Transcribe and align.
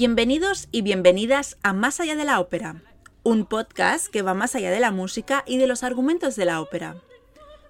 Bienvenidos 0.00 0.66
y 0.72 0.80
bienvenidas 0.80 1.58
a 1.62 1.74
Más 1.74 2.00
allá 2.00 2.16
de 2.16 2.24
la 2.24 2.40
ópera, 2.40 2.76
un 3.22 3.44
podcast 3.44 4.06
que 4.06 4.22
va 4.22 4.32
más 4.32 4.54
allá 4.54 4.70
de 4.70 4.80
la 4.80 4.92
música 4.92 5.44
y 5.46 5.58
de 5.58 5.66
los 5.66 5.82
argumentos 5.82 6.36
de 6.36 6.46
la 6.46 6.62
ópera. 6.62 6.96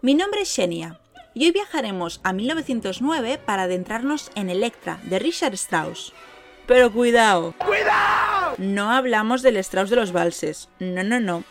Mi 0.00 0.14
nombre 0.14 0.42
es 0.42 0.54
Xenia 0.54 1.00
y 1.34 1.46
hoy 1.46 1.50
viajaremos 1.50 2.20
a 2.22 2.32
1909 2.32 3.40
para 3.44 3.64
adentrarnos 3.64 4.30
en 4.36 4.48
Electra 4.48 5.00
de 5.06 5.18
Richard 5.18 5.54
Strauss. 5.54 6.12
Pero 6.68 6.92
cuidado, 6.92 7.52
cuidado. 7.58 8.54
No 8.58 8.92
hablamos 8.92 9.42
del 9.42 9.56
Strauss 9.56 9.90
de 9.90 9.96
los 9.96 10.12
valses, 10.12 10.68
no, 10.78 11.02
no, 11.02 11.18
no. 11.18 11.42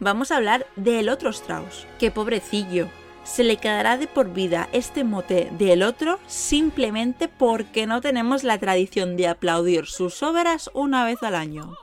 Vamos 0.00 0.32
a 0.32 0.36
hablar 0.36 0.66
del 0.76 1.08
otro 1.08 1.30
Strauss, 1.30 1.86
que 1.98 2.10
pobrecillo, 2.10 2.90
se 3.26 3.44
le 3.44 3.56
quedará 3.56 3.98
de 3.98 4.06
por 4.06 4.32
vida 4.32 4.68
este 4.72 5.04
mote 5.04 5.50
del 5.58 5.82
otro 5.82 6.18
simplemente 6.26 7.28
porque 7.28 7.86
no 7.86 8.00
tenemos 8.00 8.44
la 8.44 8.58
tradición 8.58 9.16
de 9.16 9.28
aplaudir 9.28 9.86
sus 9.86 10.22
obras 10.22 10.70
una 10.72 11.04
vez 11.04 11.22
al 11.22 11.34
año. 11.34 11.76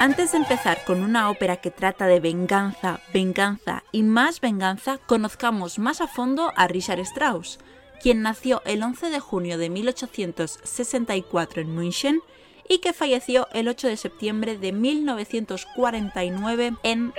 Antes 0.00 0.30
de 0.30 0.38
empezar 0.38 0.84
con 0.84 1.02
una 1.02 1.28
ópera 1.28 1.56
que 1.56 1.72
trata 1.72 2.06
de 2.06 2.20
venganza, 2.20 3.00
venganza 3.12 3.82
y 3.90 4.04
más 4.04 4.40
venganza, 4.40 5.00
conozcamos 5.06 5.80
más 5.80 6.00
a 6.00 6.06
fondo 6.06 6.52
a 6.54 6.68
Richard 6.68 7.00
Strauss, 7.00 7.58
quien 8.00 8.22
nació 8.22 8.62
el 8.64 8.84
11 8.84 9.10
de 9.10 9.18
junio 9.18 9.58
de 9.58 9.70
1864 9.70 11.62
en 11.62 11.74
München 11.74 12.20
y 12.68 12.78
que 12.78 12.92
falleció 12.92 13.48
el 13.52 13.66
8 13.66 13.88
de 13.88 13.96
septiembre 13.96 14.56
de 14.56 14.70
1949 14.70 16.76
en 16.84 17.12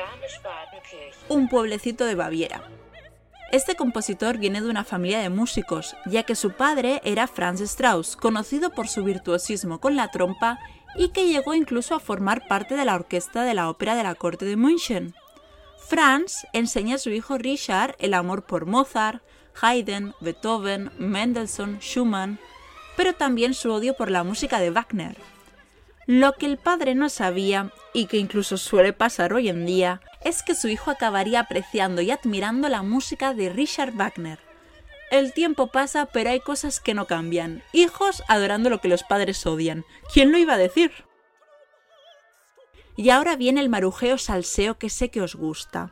un 1.27 1.49
pueblecito 1.49 2.05
de 2.05 2.15
Baviera. 2.15 2.63
Este 3.51 3.75
compositor 3.75 4.37
viene 4.37 4.61
de 4.61 4.69
una 4.69 4.85
familia 4.85 5.19
de 5.19 5.29
músicos, 5.29 5.97
ya 6.05 6.23
que 6.23 6.35
su 6.35 6.51
padre 6.51 7.01
era 7.03 7.27
Franz 7.27 7.59
Strauss, 7.61 8.15
conocido 8.15 8.69
por 8.69 8.87
su 8.87 9.03
virtuosismo 9.03 9.81
con 9.81 9.97
la 9.97 10.11
trompa 10.11 10.59
y 10.95 11.09
que 11.09 11.27
llegó 11.27 11.53
incluso 11.53 11.95
a 11.95 11.99
formar 11.99 12.47
parte 12.47 12.75
de 12.75 12.85
la 12.85 12.95
orquesta 12.95 13.43
de 13.43 13.53
la 13.53 13.69
ópera 13.69 13.95
de 13.95 14.03
la 14.03 14.15
corte 14.15 14.45
de 14.45 14.55
München. 14.55 15.13
Franz 15.87 16.45
enseña 16.53 16.95
a 16.95 16.99
su 16.99 17.09
hijo 17.09 17.37
Richard 17.37 17.95
el 17.99 18.13
amor 18.13 18.43
por 18.43 18.65
Mozart, 18.65 19.23
Haydn, 19.61 20.13
Beethoven, 20.21 20.91
Mendelssohn, 20.97 21.79
Schumann, 21.79 22.39
pero 22.95 23.13
también 23.13 23.53
su 23.53 23.71
odio 23.71 23.95
por 23.95 24.11
la 24.11 24.23
música 24.23 24.59
de 24.59 24.71
Wagner. 24.71 25.17
Lo 26.05 26.33
que 26.33 26.47
el 26.47 26.57
padre 26.57 26.95
no 26.95 27.07
sabía, 27.09 27.71
y 27.93 28.07
que 28.07 28.17
incluso 28.17 28.57
suele 28.57 28.93
pasar 28.93 29.33
hoy 29.33 29.47
en 29.47 29.65
día, 29.65 30.01
es 30.23 30.43
que 30.43 30.55
su 30.55 30.67
hijo 30.67 30.91
acabaría 30.91 31.39
apreciando 31.39 32.01
y 32.01 32.11
admirando 32.11 32.67
la 32.67 32.81
música 32.81 33.33
de 33.33 33.49
Richard 33.49 33.93
Wagner. 33.93 34.48
El 35.11 35.33
tiempo 35.33 35.67
pasa, 35.67 36.05
pero 36.05 36.29
hay 36.29 36.39
cosas 36.39 36.79
que 36.79 36.93
no 36.93 37.07
cambian. 37.07 37.63
Hijos 37.73 38.23
adorando 38.27 38.69
lo 38.69 38.79
que 38.79 38.87
los 38.87 39.03
padres 39.03 39.43
odian. 39.45 39.83
¿Quién 40.13 40.31
lo 40.31 40.37
iba 40.37 40.53
a 40.53 40.57
decir? 40.57 40.91
Y 42.95 43.09
ahora 43.09 43.35
viene 43.35 43.61
el 43.61 43.69
marujeo 43.69 44.17
salseo 44.17 44.77
que 44.77 44.89
sé 44.89 45.09
que 45.09 45.21
os 45.21 45.35
gusta. 45.35 45.91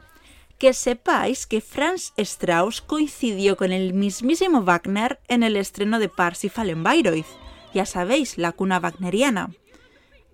Que 0.60 0.74
sepáis 0.74 1.48
que 1.48 1.62
Franz 1.62 2.14
Strauss 2.18 2.82
coincidió 2.82 3.58
con 3.58 3.72
el 3.72 3.94
mismísimo 3.94 4.62
Wagner 4.62 5.20
en 5.28 5.42
el 5.42 5.56
estreno 5.56 5.98
de 6.00 6.10
Parsifal 6.10 6.70
en 6.70 6.84
Bayreuth. 6.84 7.26
Ya 7.74 7.86
sabéis, 7.86 8.38
la 8.38 8.52
cuna 8.52 8.80
wagneriana. 8.80 9.52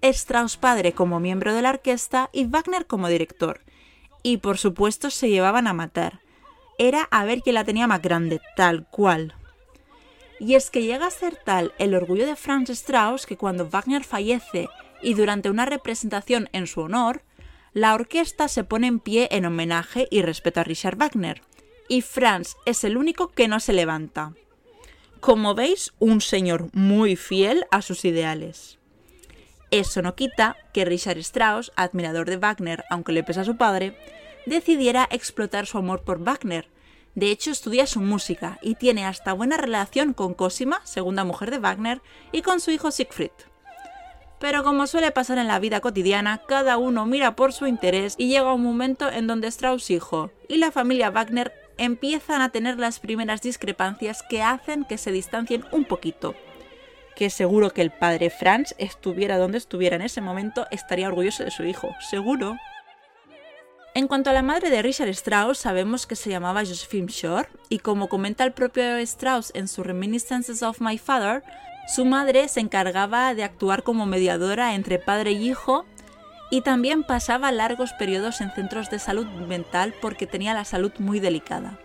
Strauss 0.02 0.58
padre 0.58 0.92
como 0.92 1.22
miembro 1.22 1.54
de 1.54 1.62
la 1.62 1.70
orquesta 1.70 2.30
y 2.34 2.46
Wagner 2.46 2.86
como 2.86 3.08
director. 3.08 3.62
Y 4.24 4.38
por 4.38 4.58
supuesto 4.58 5.10
se 5.10 5.30
llevaban 5.30 5.68
a 5.68 5.74
matar 5.74 6.24
era 6.78 7.08
a 7.12 7.26
ver 7.26 7.42
quién 7.42 7.56
la 7.56 7.64
tenía 7.64 7.88
más 7.88 8.02
grande, 8.02 8.42
tal 8.56 8.88
cual. 8.90 9.36
Y 10.40 10.56
es 10.56 10.70
que 10.70 10.84
llega 10.84 11.08
a 11.08 11.12
ser 11.12 11.36
tal 11.36 11.74
el 11.78 11.96
orgullo 11.96 12.26
de 12.26 12.36
Franz 12.36 12.70
Strauss 12.70 13.26
que 13.26 13.38
cuando 13.38 13.70
Wagner 13.70 14.04
fallece 14.04 14.68
y 15.02 15.14
durante 15.14 15.50
una 15.50 15.66
representación 15.66 16.50
en 16.54 16.68
su 16.68 16.82
honor, 16.82 17.22
la 17.74 17.94
orquesta 17.94 18.48
se 18.48 18.64
pone 18.64 18.88
en 18.88 19.00
pie 19.00 19.28
en 19.32 19.46
homenaje 19.46 20.08
y 20.12 20.22
respeto 20.22 20.60
a 20.60 20.64
Richard 20.64 20.98
Wagner, 20.98 21.42
y 21.88 22.02
Franz 22.02 22.56
es 22.66 22.84
el 22.84 22.98
único 22.98 23.30
que 23.30 23.48
no 23.48 23.60
se 23.60 23.74
levanta. 23.74 24.34
Como 25.20 25.56
veis, 25.56 25.94
un 26.00 26.22
señor 26.22 26.70
muy 26.74 27.16
fiel 27.16 27.66
a 27.72 27.82
sus 27.82 28.06
ideales. 28.06 28.78
Eso 29.72 30.02
no 30.02 30.16
quita 30.16 30.56
que 30.74 30.86
Richard 30.86 31.18
Strauss, 31.18 31.72
admirador 31.76 32.30
de 32.30 32.38
Wagner, 32.38 32.84
aunque 32.90 33.12
le 33.12 33.24
pesa 33.24 33.42
a 33.42 33.46
su 33.46 33.58
padre, 33.58 33.98
decidiera 34.46 35.08
explotar 35.12 35.66
su 35.66 35.78
amor 35.78 36.04
por 36.04 36.24
Wagner. 36.24 36.70
De 37.16 37.30
hecho, 37.30 37.52
estudia 37.52 37.86
su 37.86 38.02
música 38.02 38.60
y 38.62 38.76
tiene 38.76 39.06
hasta 39.06 39.34
buena 39.34 39.58
relación 39.58 40.14
con 40.14 40.34
Cosima, 40.34 40.82
segunda 40.84 41.24
mujer 41.24 41.52
de 41.52 41.60
Wagner, 41.60 42.02
y 42.32 42.42
con 42.42 42.60
su 42.60 42.72
hijo 42.72 42.92
Siegfried. 42.92 43.32
Pero 44.44 44.64
como 44.64 44.88
suele 44.88 45.12
pasar 45.12 45.38
en 45.38 45.48
la 45.48 45.60
vida 45.60 45.80
cotidiana, 45.80 46.42
cada 46.46 46.78
uno 46.78 47.06
mira 47.06 47.36
por 47.36 47.54
su 47.54 47.66
interés 47.66 48.16
y 48.18 48.28
llega 48.28 48.54
un 48.54 48.64
momento 48.64 49.10
en 49.10 49.26
donde 49.26 49.48
Strauss 49.48 49.90
hijo 49.90 50.32
y 50.50 50.58
la 50.58 50.70
familia 50.70 51.12
Wagner 51.12 51.54
empiezan 51.78 52.42
a 52.42 52.50
tener 52.50 52.78
las 52.78 53.00
primeras 53.00 53.42
discrepancias 53.42 54.22
que 54.30 54.42
hacen 54.42 54.84
que 54.84 54.98
se 54.98 55.14
distancien 55.14 55.64
un 55.72 55.86
poquito. 55.86 56.36
Que 57.16 57.30
seguro 57.30 57.70
que 57.70 57.82
el 57.82 57.92
padre 57.92 58.30
Franz 58.30 58.76
estuviera 58.80 59.38
donde 59.38 59.60
estuviera 59.60 59.96
en 59.96 60.02
ese 60.02 60.20
momento 60.20 60.68
estaría 60.72 61.08
orgulloso 61.08 61.44
de 61.46 61.52
su 61.52 61.64
hijo, 61.64 61.96
seguro. 62.10 62.58
En 63.96 64.08
cuanto 64.08 64.32
a 64.32 64.34
la 64.34 64.42
madre 64.42 64.72
de 64.72 64.82
Richard 64.82 65.10
Strauss, 65.10 65.60
sabemos 65.60 66.08
que 66.08 66.16
se 66.16 66.32
llamaba 66.32 66.66
Josephine 66.66 67.08
Shore, 67.08 67.48
y 67.70 67.78
como 67.78 68.10
comenta 68.10 68.44
el 68.44 68.52
propio 68.52 68.98
Strauss 68.98 69.52
en 69.54 69.68
sus 69.68 69.86
Reminiscences 69.86 70.64
of 70.64 70.82
My 70.82 70.98
Father, 70.98 71.44
su 71.88 72.04
madre 72.04 72.48
se 72.48 72.60
encargaba 72.60 73.36
de 73.36 73.44
actuar 73.44 73.84
como 73.84 74.08
mediadora 74.08 74.74
entre 74.74 74.98
padre 74.98 75.34
y 75.34 75.48
hijo 75.48 75.86
y 76.50 76.62
también 76.62 77.04
pasaba 77.04 77.52
largos 77.52 77.94
periodos 77.94 78.42
en 78.42 78.50
centros 78.52 78.90
de 78.90 78.98
salud 78.98 79.28
mental 79.28 79.94
porque 80.02 80.26
tenía 80.26 80.56
la 80.56 80.66
salud 80.66 80.92
muy 80.98 81.20
delicada. 81.20 81.78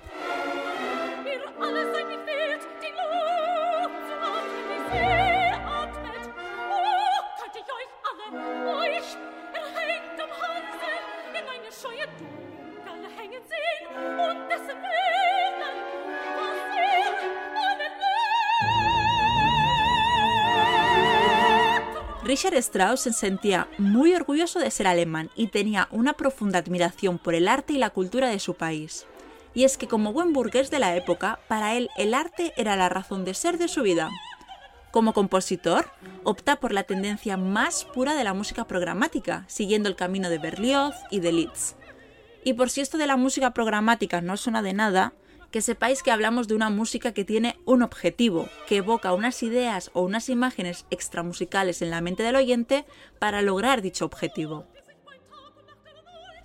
Richard 22.29 22.57
Strauss 22.57 23.01
se 23.01 23.15
sentía 23.15 23.69
muy 23.79 24.15
orgulloso 24.15 24.59
de 24.59 24.71
ser 24.71 24.87
alemán 24.87 25.31
y 25.35 25.47
tenía 25.47 25.89
una 25.91 26.13
profunda 26.13 26.59
admiración 26.59 27.17
por 27.17 27.35
el 27.35 27.49
arte 27.49 27.73
y 27.73 27.79
la 27.79 27.89
cultura 27.89 28.29
de 28.29 28.39
su 28.39 28.53
país. 28.53 29.07
Y 29.55 29.65
es 29.65 29.79
que 29.79 29.89
como 29.89 30.13
buen 30.13 30.35
burgués 30.35 30.71
de 30.71 30.79
la 30.79 30.95
época, 30.95 31.41
para 31.49 31.75
él 31.75 31.89
el 31.97 32.13
arte 32.13 32.53
era 32.59 32.77
la 32.77 32.91
razón 32.91 33.25
de 33.25 33.33
ser 33.33 33.57
de 33.57 33.67
su 33.67 33.81
vida. 33.81 34.11
Como 34.91 35.15
compositor, 35.15 35.91
opta 36.23 36.61
por 36.61 36.73
la 36.73 36.83
tendencia 36.83 37.39
más 37.39 37.87
pura 37.87 38.15
de 38.15 38.25
la 38.25 38.35
música 38.35 38.67
programática, 38.67 39.45
siguiendo 39.47 39.89
el 39.89 39.97
camino 39.97 40.29
de 40.29 40.37
Berlioz 40.37 40.97
y 41.11 41.21
de 41.21 41.33
Liszt. 41.33 41.79
Y 42.45 42.53
por 42.53 42.69
si 42.69 42.83
esto 42.83 42.99
de 42.99 43.07
la 43.07 43.17
música 43.17 43.55
programática 43.55 44.21
no 44.21 44.37
suena 44.37 44.61
de 44.61 44.75
nada, 44.75 45.15
que 45.51 45.63
sepáis 45.63 46.03
que 46.03 46.11
hablamos 46.11 46.49
de 46.49 46.55
una 46.55 46.71
música 46.71 47.13
que 47.13 47.25
tiene 47.25 47.59
un 47.65 47.83
objetivo, 47.83 48.49
que 48.67 48.77
evoca 48.77 49.13
unas 49.13 49.43
ideas 49.43 49.91
o 49.95 50.03
unas 50.03 50.29
imágenes 50.29 50.85
extramusicales 50.91 51.83
en 51.83 51.91
la 51.91 52.01
mente 52.01 52.23
del 52.23 52.37
oyente 52.37 52.85
para 53.19 53.43
lograr 53.43 53.83
dicho 53.83 54.05
objetivo. 54.05 54.67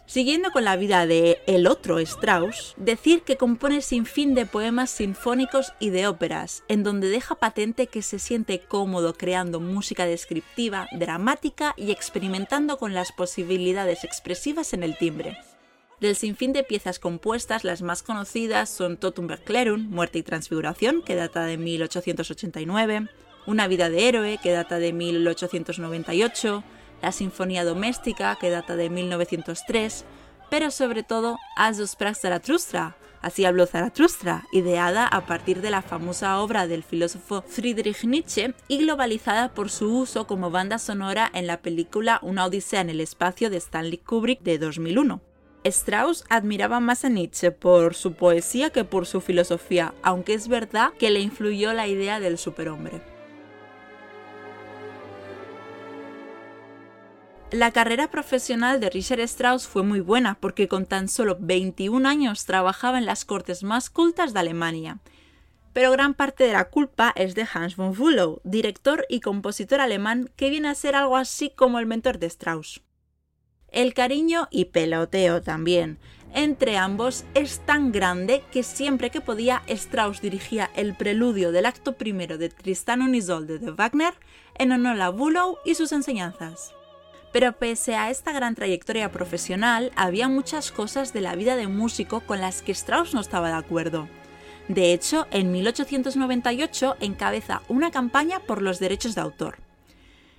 Siguiendo 0.06 0.52
con 0.52 0.66
la 0.66 0.76
vida 0.76 1.08
de 1.08 1.42
el 1.48 1.66
otro 1.66 1.98
Strauss, 1.98 2.76
decir 2.78 3.24
que 3.24 3.38
compone 3.38 3.82
sin 3.82 4.06
fin 4.06 4.36
de 4.36 4.46
poemas 4.46 4.92
sinfónicos 4.92 5.74
y 5.80 5.90
de 5.90 6.08
óperas, 6.08 6.64
en 6.68 6.84
donde 6.84 7.08
deja 7.10 7.36
patente 7.36 7.88
que 7.88 8.02
se 8.02 8.20
siente 8.20 8.60
cómodo 8.60 9.14
creando 9.16 9.60
música 9.60 10.06
descriptiva, 10.06 10.88
dramática 10.92 11.74
y 11.78 11.92
experimentando 11.92 12.78
con 12.78 12.94
las 12.94 13.12
posibilidades 13.14 14.04
expresivas 14.04 14.74
en 14.74 14.84
el 14.84 14.98
timbre. 14.98 15.38
Del 16.04 16.18
sinfín 16.18 16.52
de 16.52 16.66
piezas 16.66 17.00
compuestas, 17.00 17.64
las 17.64 17.82
más 17.82 18.04
conocidas 18.04 18.70
son 18.70 18.98
Totum 18.98 19.26
Verclerum, 19.26 19.88
Muerte 19.90 20.20
y 20.20 20.22
Transfiguración, 20.22 21.02
que 21.02 21.16
data 21.16 21.46
de 21.46 21.58
1889, 21.58 23.08
Una 23.46 23.70
vida 23.70 23.90
de 23.90 24.10
héroe, 24.10 24.38
que 24.44 24.52
data 24.52 24.80
de 24.80 24.92
1898, 24.92 26.62
la 27.02 27.14
Sinfonía 27.14 27.64
Doméstica, 27.64 28.36
que 28.36 28.50
data 28.50 28.76
de 28.76 28.90
1903, 28.90 30.04
pero 30.50 30.72
sobre 30.72 31.04
todo 31.04 31.40
As 31.56 31.78
sprach 31.78 32.18
Zarathustra, 32.18 32.98
Así 33.22 33.46
habló 33.46 33.66
Zarathustra, 33.66 34.44
ideada 34.52 35.08
a 35.08 35.26
partir 35.26 35.62
de 35.62 35.72
la 35.72 35.82
famosa 35.82 36.42
obra 36.42 36.68
del 36.68 36.84
filósofo 36.84 37.46
Friedrich 37.48 38.04
Nietzsche 38.04 38.54
y 38.68 38.80
globalizada 38.80 39.54
por 39.54 39.70
su 39.70 40.00
uso 40.00 40.28
como 40.28 40.52
banda 40.52 40.80
sonora 40.80 41.32
en 41.34 41.48
la 41.48 41.62
película 41.62 42.20
Una 42.24 42.46
Odisea 42.46 42.82
en 42.82 42.90
el 42.90 43.00
Espacio 43.00 43.50
de 43.50 43.56
Stanley 43.56 44.00
Kubrick 44.00 44.42
de 44.42 44.58
2001. 44.58 45.32
Strauss 45.65 46.25
admiraba 46.30 46.80
más 46.80 47.06
a 47.06 47.10
Nietzsche 47.10 47.51
por 47.51 47.95
su 47.95 48.13
poesía 48.13 48.69
que 48.69 48.83
por 48.83 49.06
su 49.06 49.21
filosofía, 49.21 49.94
aunque 50.04 50.33
es 50.33 50.48
verdad 50.48 50.92
que 51.00 51.10
le 51.10 51.21
influyó 51.21 51.74
la 51.74 51.88
idea 51.88 52.19
del 52.19 52.38
superhombre. 52.38 53.01
La 57.51 57.71
carrera 57.71 58.10
profesional 58.10 58.80
de 58.80 58.89
Richard 58.89 59.19
Strauss 59.19 59.68
fue 59.68 59.83
muy 59.83 60.00
buena 60.00 60.38
porque 60.39 60.68
con 60.68 60.88
tan 60.88 61.07
solo 61.07 61.38
21 61.39 62.09
años 62.09 62.45
trabajaba 62.45 62.98
en 62.98 63.06
las 63.06 63.25
cortes 63.25 63.63
más 63.63 63.92
cultas 63.92 64.33
de 64.33 64.39
Alemania. 64.39 64.98
Pero 65.71 65.92
gran 65.92 66.16
parte 66.16 66.45
de 66.45 66.54
la 66.54 66.69
culpa 66.69 67.13
es 67.16 67.36
de 67.36 67.48
Hans 67.54 67.75
von 67.75 67.94
Bülow, 67.94 68.42
director 68.44 69.06
y 69.07 69.19
compositor 69.19 69.81
alemán 69.81 70.31
que 70.36 70.50
viene 70.50 70.69
a 70.69 70.75
ser 70.75 70.95
algo 70.95 71.16
así 71.16 71.51
como 71.51 71.77
el 71.77 71.86
mentor 71.86 72.18
de 72.18 72.25
Strauss. 72.25 72.81
El 73.74 73.94
cariño 73.94 74.48
y 74.52 74.66
peloteo 74.66 75.42
también 75.42 75.98
entre 76.34 76.78
ambos 76.78 77.25
es 77.36 77.60
tan 77.60 77.92
grande 77.92 78.44
que 78.52 78.64
siempre 78.64 79.12
que 79.12 79.22
podía 79.22 79.62
Strauss 79.68 80.20
dirigía 80.20 80.72
el 80.75 80.96
preludio 80.96 81.52
del 81.52 81.68
acto 81.68 81.94
primero 81.94 82.40
de 82.40 82.50
Tristan 82.50 83.02
und 83.02 83.16
Isolde 83.16 83.60
de 83.60 83.70
Wagner 83.70 84.16
en 84.56 84.72
honor 84.72 85.00
a 85.00 85.12
Bülow 85.12 85.58
y 85.64 85.75
sus 85.75 85.92
enseñanzas. 85.92 86.74
Pero 87.31 87.54
pese 87.54 87.96
a 87.96 88.10
esta 88.10 88.31
gran 88.31 88.56
trayectoria 88.56 89.12
profesional, 89.12 89.92
había 89.96 90.28
muchas 90.28 90.72
cosas 90.72 91.14
de 91.14 91.22
la 91.22 91.36
vida 91.36 91.56
de 91.56 91.68
músico 91.68 92.22
con 92.22 92.42
las 92.42 92.64
que 92.64 92.72
Strauss 92.72 93.14
no 93.14 93.22
estaba 93.22 93.50
de 93.50 93.56
acuerdo. 93.56 94.08
De 94.68 94.92
hecho, 94.92 95.28
en 95.30 95.52
1898 95.52 96.98
encabeza 97.00 97.62
una 97.69 97.92
campaña 97.92 98.40
por 98.40 98.62
los 98.64 98.80
derechos 98.80 99.14
de 99.14 99.22
autor 99.22 99.58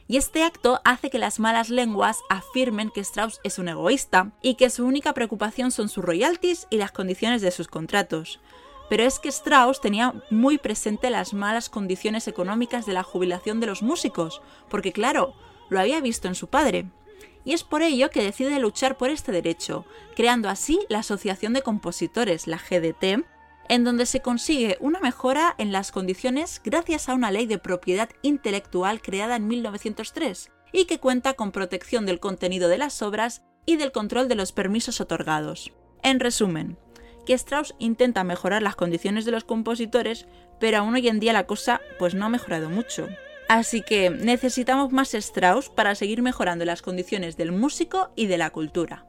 y 0.07 0.19
este 0.19 0.43
acto 0.43 0.81
hace 0.85 1.09
que 1.09 1.19
las 1.19 1.41
malas 1.41 1.71
lenguas 1.71 2.21
afirmen 2.29 2.91
que 2.91 3.01
Strauss 3.01 3.41
es 3.43 3.59
un 3.59 3.69
egoísta 3.69 4.33
y 4.43 4.57
que 4.57 4.69
su 4.69 4.85
única 4.85 5.15
preocupación 5.15 5.71
son 5.71 5.89
sus 5.89 6.05
royalties 6.05 6.67
y 6.69 6.77
las 6.77 6.93
condiciones 6.93 7.41
de 7.41 7.51
sus 7.51 7.69
contratos. 7.69 8.41
Pero 8.91 9.05
es 9.05 9.19
que 9.19 9.31
Strauss 9.31 9.81
tenía 9.81 10.13
muy 10.31 10.59
presente 10.59 11.09
las 11.09 11.33
malas 11.33 11.71
condiciones 11.71 12.29
económicas 12.29 12.85
de 12.85 12.93
la 12.93 13.03
jubilación 13.03 13.61
de 13.61 13.67
los 13.67 13.83
músicos, 13.83 14.43
porque 14.69 14.93
claro, 14.93 15.35
lo 15.71 15.81
había 15.81 16.03
visto 16.03 16.29
en 16.29 16.35
su 16.35 16.49
padre. 16.49 16.87
Y 17.47 17.55
es 17.55 17.65
por 17.65 17.83
ello 17.83 18.11
que 18.11 18.23
decide 18.23 18.59
luchar 18.59 18.99
por 18.99 19.09
este 19.09 19.33
derecho, 19.33 19.87
creando 20.15 20.51
así 20.51 20.81
la 20.91 20.99
Asociación 20.99 21.55
de 21.55 21.63
Compositores, 21.63 22.47
la 22.47 22.59
GDT, 22.59 23.25
en 23.69 23.85
donde 23.85 24.07
se 24.07 24.21
consigue 24.21 24.77
una 24.81 25.01
mejora 25.01 25.55
en 25.59 25.73
las 25.73 25.93
condiciones 25.93 26.61
gracias 26.65 27.09
a 27.09 27.15
una 27.15 27.31
ley 27.31 27.47
de 27.47 27.59
propiedad 27.59 28.11
intelectual 28.23 29.01
creada 29.01 29.37
en 29.37 29.47
1903 29.47 30.51
y 30.73 30.87
que 30.87 30.99
cuenta 30.99 31.35
con 31.35 31.53
protección 31.53 32.07
del 32.07 32.21
contenido 32.21 32.69
de 32.69 32.79
las 32.79 33.01
obras 33.03 33.43
y 33.67 33.77
del 33.77 33.93
control 33.93 34.29
de 34.29 34.35
los 34.35 34.53
permisos 34.53 35.01
otorgados. 35.01 35.73
En 36.03 36.21
resumen, 36.21 36.77
que 37.25 37.35
Strauss 37.35 37.75
intenta 37.79 38.25
mejorar 38.25 38.63
las 38.63 38.77
condiciones 38.77 39.25
de 39.25 39.31
los 39.31 39.45
compositores, 39.45 40.27
pero 40.61 40.79
aún 40.79 40.95
hoy 40.95 41.09
en 41.09 41.21
día 41.21 41.33
la 41.33 41.47
cosa 41.47 41.81
pues 41.99 42.15
no 42.15 42.27
ha 42.27 42.29
mejorado 42.29 42.71
mucho. 42.71 43.09
Así 43.49 43.83
que 43.83 44.11
necesitamos 44.11 44.93
más 44.93 45.15
Strauss 45.15 45.69
para 45.69 45.95
seguir 45.95 46.23
mejorando 46.23 46.65
las 46.65 46.83
condiciones 46.83 47.37
del 47.37 47.53
músico 47.53 48.11
y 48.17 48.27
de 48.27 48.39
la 48.39 48.51
cultura. 48.51 49.07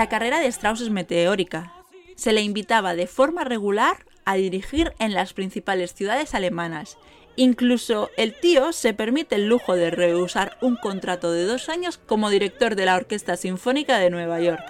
La 0.00 0.08
carrera 0.08 0.40
de 0.40 0.46
Strauss 0.46 0.80
es 0.80 0.88
meteórica. 0.88 1.74
Se 2.16 2.32
le 2.32 2.40
invitaba 2.40 2.94
de 2.94 3.06
forma 3.06 3.44
regular 3.44 4.06
a 4.24 4.36
dirigir 4.36 4.94
en 4.98 5.12
las 5.12 5.34
principales 5.34 5.92
ciudades 5.92 6.34
alemanas. 6.34 6.96
Incluso 7.36 8.08
el 8.16 8.32
tío 8.32 8.72
se 8.72 8.94
permite 8.94 9.34
el 9.34 9.46
lujo 9.46 9.76
de 9.76 9.90
rehusar 9.90 10.56
un 10.62 10.76
contrato 10.76 11.32
de 11.32 11.44
dos 11.44 11.68
años 11.68 11.98
como 11.98 12.30
director 12.30 12.76
de 12.76 12.86
la 12.86 12.96
Orquesta 12.96 13.36
Sinfónica 13.36 13.98
de 13.98 14.08
Nueva 14.08 14.40
York. 14.40 14.64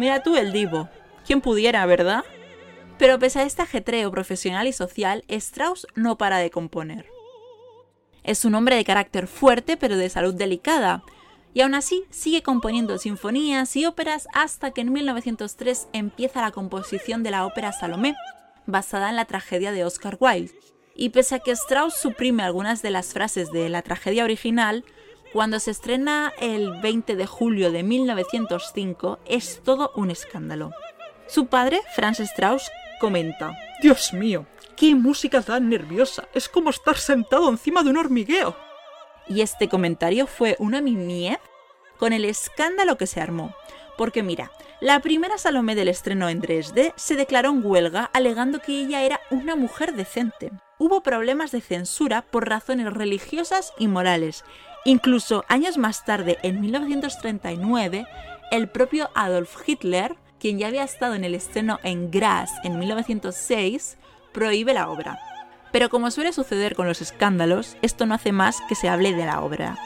Mira 0.00 0.24
tú 0.24 0.36
el 0.36 0.50
divo. 0.50 0.88
¿Quién 1.24 1.42
pudiera, 1.42 1.86
verdad? 1.86 2.24
Pero 2.98 3.20
pese 3.20 3.38
a 3.38 3.44
este 3.44 3.62
ajetreo 3.62 4.10
profesional 4.10 4.66
y 4.66 4.72
social, 4.72 5.22
Strauss 5.28 5.86
no 5.94 6.18
para 6.18 6.38
de 6.38 6.50
componer. 6.50 7.06
Es 8.24 8.44
un 8.44 8.56
hombre 8.56 8.74
de 8.74 8.84
carácter 8.84 9.28
fuerte 9.28 9.76
pero 9.76 9.96
de 9.96 10.10
salud 10.10 10.34
delicada, 10.34 11.04
y 11.54 11.60
aún 11.60 11.74
así 11.74 12.04
sigue 12.10 12.42
componiendo 12.42 12.98
sinfonías 12.98 13.76
y 13.76 13.86
óperas 13.86 14.26
hasta 14.32 14.70
que 14.70 14.80
en 14.80 14.92
1903 14.92 15.88
empieza 15.92 16.40
la 16.40 16.50
composición 16.50 17.22
de 17.22 17.30
la 17.30 17.46
ópera 17.46 17.72
Salomé, 17.72 18.14
basada 18.66 19.10
en 19.10 19.16
la 19.16 19.26
tragedia 19.26 19.72
de 19.72 19.84
Oscar 19.84 20.16
Wilde. 20.18 20.52
Y 20.94 21.10
pese 21.10 21.36
a 21.36 21.38
que 21.38 21.52
Strauss 21.52 21.94
suprime 21.94 22.42
algunas 22.42 22.82
de 22.82 22.90
las 22.90 23.12
frases 23.12 23.50
de 23.50 23.68
la 23.68 23.82
tragedia 23.82 24.24
original, 24.24 24.84
cuando 25.32 25.58
se 25.60 25.70
estrena 25.70 26.32
el 26.38 26.80
20 26.80 27.16
de 27.16 27.26
julio 27.26 27.72
de 27.72 27.82
1905 27.82 29.18
es 29.26 29.62
todo 29.64 29.92
un 29.96 30.10
escándalo. 30.10 30.72
Su 31.26 31.46
padre, 31.46 31.80
Franz 31.94 32.20
Strauss, 32.20 32.70
comenta, 33.00 33.56
Dios 33.80 34.12
mío, 34.12 34.46
qué 34.76 34.94
música 34.94 35.40
tan 35.40 35.70
nerviosa, 35.70 36.28
es 36.34 36.48
como 36.48 36.68
estar 36.68 36.98
sentado 36.98 37.48
encima 37.48 37.82
de 37.82 37.90
un 37.90 37.96
hormigueo 37.96 38.54
y 39.28 39.40
este 39.40 39.68
comentario 39.68 40.26
fue 40.26 40.56
una 40.58 40.80
mimiez 40.80 41.38
con 41.98 42.12
el 42.12 42.24
escándalo 42.24 42.96
que 42.96 43.06
se 43.06 43.20
armó. 43.20 43.54
Porque 43.96 44.22
mira, 44.22 44.50
la 44.80 44.98
primera 45.00 45.38
Salomé 45.38 45.76
del 45.76 45.88
estreno 45.88 46.28
en 46.28 46.42
3D 46.42 46.92
se 46.96 47.14
declaró 47.14 47.50
en 47.50 47.64
huelga 47.64 48.10
alegando 48.12 48.58
que 48.60 48.80
ella 48.80 49.02
era 49.02 49.20
una 49.30 49.54
mujer 49.54 49.94
decente. 49.94 50.50
Hubo 50.78 51.02
problemas 51.02 51.52
de 51.52 51.60
censura 51.60 52.22
por 52.22 52.48
razones 52.48 52.92
religiosas 52.92 53.72
y 53.78 53.86
morales. 53.86 54.44
Incluso 54.84 55.44
años 55.46 55.78
más 55.78 56.04
tarde, 56.04 56.38
en 56.42 56.60
1939, 56.60 58.06
el 58.50 58.68
propio 58.68 59.10
Adolf 59.14 59.56
Hitler, 59.64 60.16
quien 60.40 60.58
ya 60.58 60.66
había 60.66 60.82
estado 60.82 61.14
en 61.14 61.22
el 61.22 61.36
estreno 61.36 61.78
en 61.84 62.10
Graz 62.10 62.50
en 62.64 62.80
1906, 62.80 63.98
prohíbe 64.32 64.74
la 64.74 64.90
obra. 64.90 65.20
Pero 65.72 65.88
como 65.88 66.10
suele 66.10 66.32
suceder 66.32 66.76
con 66.76 66.86
los 66.86 67.00
escándalos, 67.00 67.76
esto 67.82 68.06
no 68.06 68.14
hace 68.14 68.30
más 68.30 68.58
que 68.68 68.74
se 68.74 68.88
hable 68.88 69.14
de 69.14 69.24
la 69.24 69.40
obra. 69.40 69.78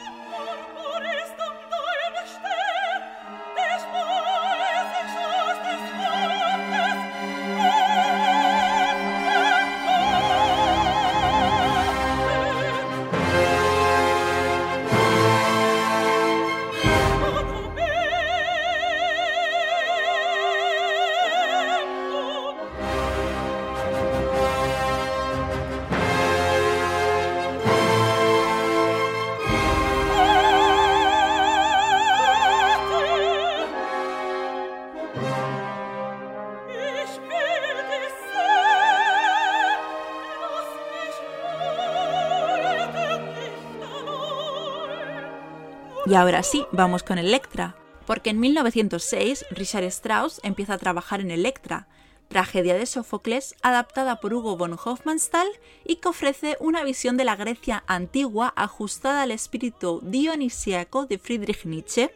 Y 46.07 46.15
ahora 46.15 46.41
sí, 46.41 46.65
vamos 46.71 47.03
con 47.03 47.17
Electra, 47.17 47.75
porque 48.05 48.29
en 48.29 48.39
1906 48.39 49.45
Richard 49.51 49.83
Strauss 49.83 50.39
empieza 50.41 50.75
a 50.75 50.77
trabajar 50.77 51.19
en 51.19 51.31
Electra, 51.31 51.89
tragedia 52.29 52.75
de 52.75 52.85
Sófocles 52.85 53.55
adaptada 53.61 54.21
por 54.21 54.33
Hugo 54.33 54.55
von 54.55 54.71
Hofmannsthal 54.81 55.49
y 55.83 55.97
que 55.97 56.07
ofrece 56.07 56.55
una 56.61 56.85
visión 56.85 57.17
de 57.17 57.25
la 57.25 57.35
Grecia 57.35 57.83
antigua 57.87 58.53
ajustada 58.55 59.23
al 59.23 59.31
espíritu 59.31 59.99
dionisíaco 60.01 61.07
de 61.07 61.17
Friedrich 61.17 61.65
Nietzsche, 61.65 62.13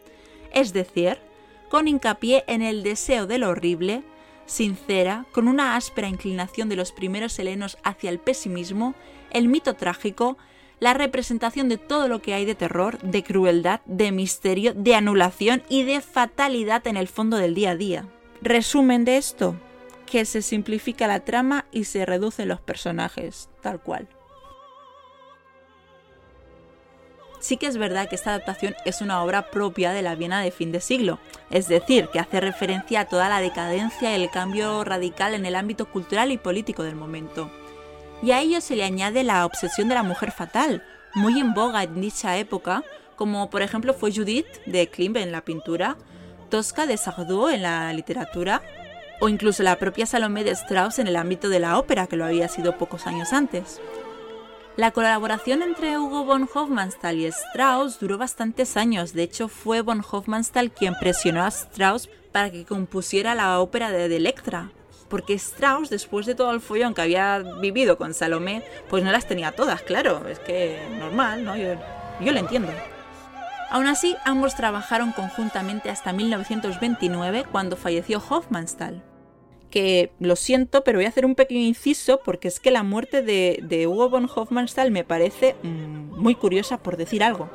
es 0.54 0.72
decir, 0.72 1.18
con 1.70 1.90
hincapié 1.90 2.46
en 2.48 2.62
el 2.62 2.84
deseo 2.84 3.28
de 3.28 3.40
lo 3.40 3.50
horrible, 3.50 4.04
sincera, 4.46 5.26
con 5.34 5.50
una 5.50 5.76
áspera 5.76 6.08
inclinación 6.08 6.70
de 6.70 6.78
los 6.78 6.94
primeros 6.94 7.38
helenos 7.40 7.78
hacia 7.84 8.10
el 8.10 8.20
pesimismo, 8.20 8.96
el 9.32 9.50
mito 9.50 9.74
trágico, 9.74 10.38
la 10.82 10.96
representación 10.96 11.70
de 11.70 11.78
todo 11.78 12.08
lo 12.08 12.24
que 12.24 12.34
hay 12.34 12.44
de 12.44 12.56
terror, 12.56 12.98
de 13.02 13.24
crueldad, 13.24 13.82
de 13.86 14.12
misterio, 14.12 14.74
de 14.74 14.96
anulación 14.96 15.62
y 15.70 15.84
de 15.84 16.02
fatalidad 16.02 16.86
en 16.88 16.98
el 16.98 17.08
fondo 17.08 17.38
del 17.38 17.54
día 17.54 17.72
a 17.72 17.76
día. 17.76 18.06
Resumen 18.42 19.06
de 19.06 19.18
esto, 19.18 19.56
que 20.08 20.26
se 20.26 20.42
simplifica 20.42 21.06
la 21.06 21.20
trama 21.20 21.66
y 21.72 21.84
se 21.84 22.04
reducen 22.04 22.48
los 22.48 22.62
personajes, 22.62 23.48
tal 23.62 23.80
cual. 23.80 24.08
Sí 27.40 27.58
que 27.58 27.68
es 27.68 27.78
verdad 27.78 28.10
que 28.10 28.16
esta 28.16 28.32
adaptación 28.32 28.74
es 28.84 29.02
una 29.02 29.24
obra 29.24 29.52
propia 29.52 29.92
de 29.92 30.02
la 30.02 30.16
Viena 30.16 30.42
de 30.42 30.50
fin 30.50 30.72
de 30.72 30.82
siglo, 30.82 31.20
es 31.52 31.68
decir, 31.68 32.10
que 32.12 32.18
hace 32.18 32.40
referencia 32.40 33.02
a 33.02 33.06
toda 33.06 33.30
la 33.30 33.40
decadencia 33.40 34.18
y 34.18 34.24
el 34.24 34.32
cambio 34.32 34.84
radical 34.84 35.36
en 35.36 35.46
el 35.46 35.56
ámbito 35.56 35.86
cultural 35.92 36.32
y 36.32 36.40
político 36.40 36.82
del 36.82 36.96
momento. 36.96 37.52
Y 38.22 38.32
a 38.32 38.42
ello 38.42 38.62
se 38.62 38.76
le 38.76 38.84
añade 38.84 39.24
la 39.24 39.46
obsesión 39.46 39.90
de 39.90 39.96
la 39.96 40.04
mujer 40.04 40.32
fatal, 40.32 40.84
muy 41.16 41.40
en 41.40 41.54
boga 41.54 41.84
en 41.84 42.00
dicha 42.00 42.38
época, 42.38 42.84
como 43.16 43.50
por 43.50 43.62
ejemplo 43.62 43.94
fue 43.94 44.14
Judith 44.14 44.48
de 44.66 44.88
Klimb 44.88 45.18
en 45.18 45.32
la 45.32 45.44
pintura, 45.44 45.98
Tosca 46.50 46.86
de 46.86 46.98
Sardou 46.98 47.50
en 47.50 47.62
la 47.62 47.92
literatura 47.94 48.62
o 49.22 49.30
incluso 49.30 49.62
la 49.62 49.78
propia 49.78 50.08
Salomé 50.08 50.44
de 50.44 50.52
Strauss 50.52 50.98
en 51.00 51.08
el 51.08 51.16
ámbito 51.16 51.48
de 51.48 51.60
la 51.60 51.78
ópera, 51.78 52.08
que 52.08 52.16
lo 52.16 52.26
había 52.26 52.48
sido 52.48 52.78
pocos 52.78 53.06
años 53.06 53.34
antes. 53.34 53.80
La 54.78 54.92
colaboración 54.92 55.62
entre 55.62 55.98
Hugo 56.00 56.26
von 56.26 56.50
Hofmannsthal 56.52 57.18
y 57.18 57.26
Strauss 57.26 58.00
duró 58.00 58.18
bastantes 58.18 58.78
años, 58.78 59.14
de 59.14 59.24
hecho 59.24 59.48
fue 59.48 59.82
von 59.82 60.04
Hofmannsthal 60.10 60.72
quien 60.72 60.96
presionó 60.96 61.44
a 61.44 61.50
Strauss 61.50 62.10
para 62.32 62.50
que 62.50 62.66
compusiera 62.66 63.36
la 63.36 63.60
ópera 63.60 63.92
de 63.92 64.16
Electra, 64.16 64.72
porque 65.12 65.34
Strauss, 65.34 65.90
después 65.90 66.26
de 66.26 66.34
todo 66.34 66.52
el 66.52 66.62
follón 66.62 66.94
que 66.94 67.02
había 67.02 67.40
vivido 67.40 67.98
con 67.98 68.14
Salomé, 68.14 68.64
pues 68.90 69.04
no 69.04 69.12
las 69.12 69.28
tenía 69.28 69.52
todas, 69.52 69.82
claro, 69.82 70.26
es 70.28 70.40
que 70.40 70.80
normal, 70.98 71.44
¿no? 71.44 71.58
Yo, 71.58 71.76
yo 72.22 72.32
lo 72.32 72.40
entiendo. 72.40 72.72
Aún 73.70 73.88
así, 73.88 74.16
ambos 74.26 74.56
trabajaron 74.56 75.12
conjuntamente 75.12 75.90
hasta 75.90 76.14
1929, 76.14 77.46
cuando 77.52 77.76
falleció 77.76 78.24
Hofmannsthal 78.28 79.04
que 79.70 80.12
lo 80.20 80.36
siento, 80.36 80.84
pero 80.84 80.98
voy 81.00 81.06
a 81.06 81.10
hacer 81.10 81.26
un 81.26 81.34
pequeño 81.34 81.62
inciso 81.62 82.20
porque 82.24 82.50
es 82.50 82.60
que 82.60 82.72
la 82.72 82.84
muerte 82.84 83.22
de, 83.22 83.88
Hugo 83.88 84.10
von 84.10 84.30
Hofmannsthal 84.34 84.92
me 84.92 85.06
parece 85.06 85.56
mm, 85.64 86.20
muy 86.20 86.36
curiosa 86.36 86.78
por 86.78 86.98
decir 86.98 87.24
algo. 87.24 87.50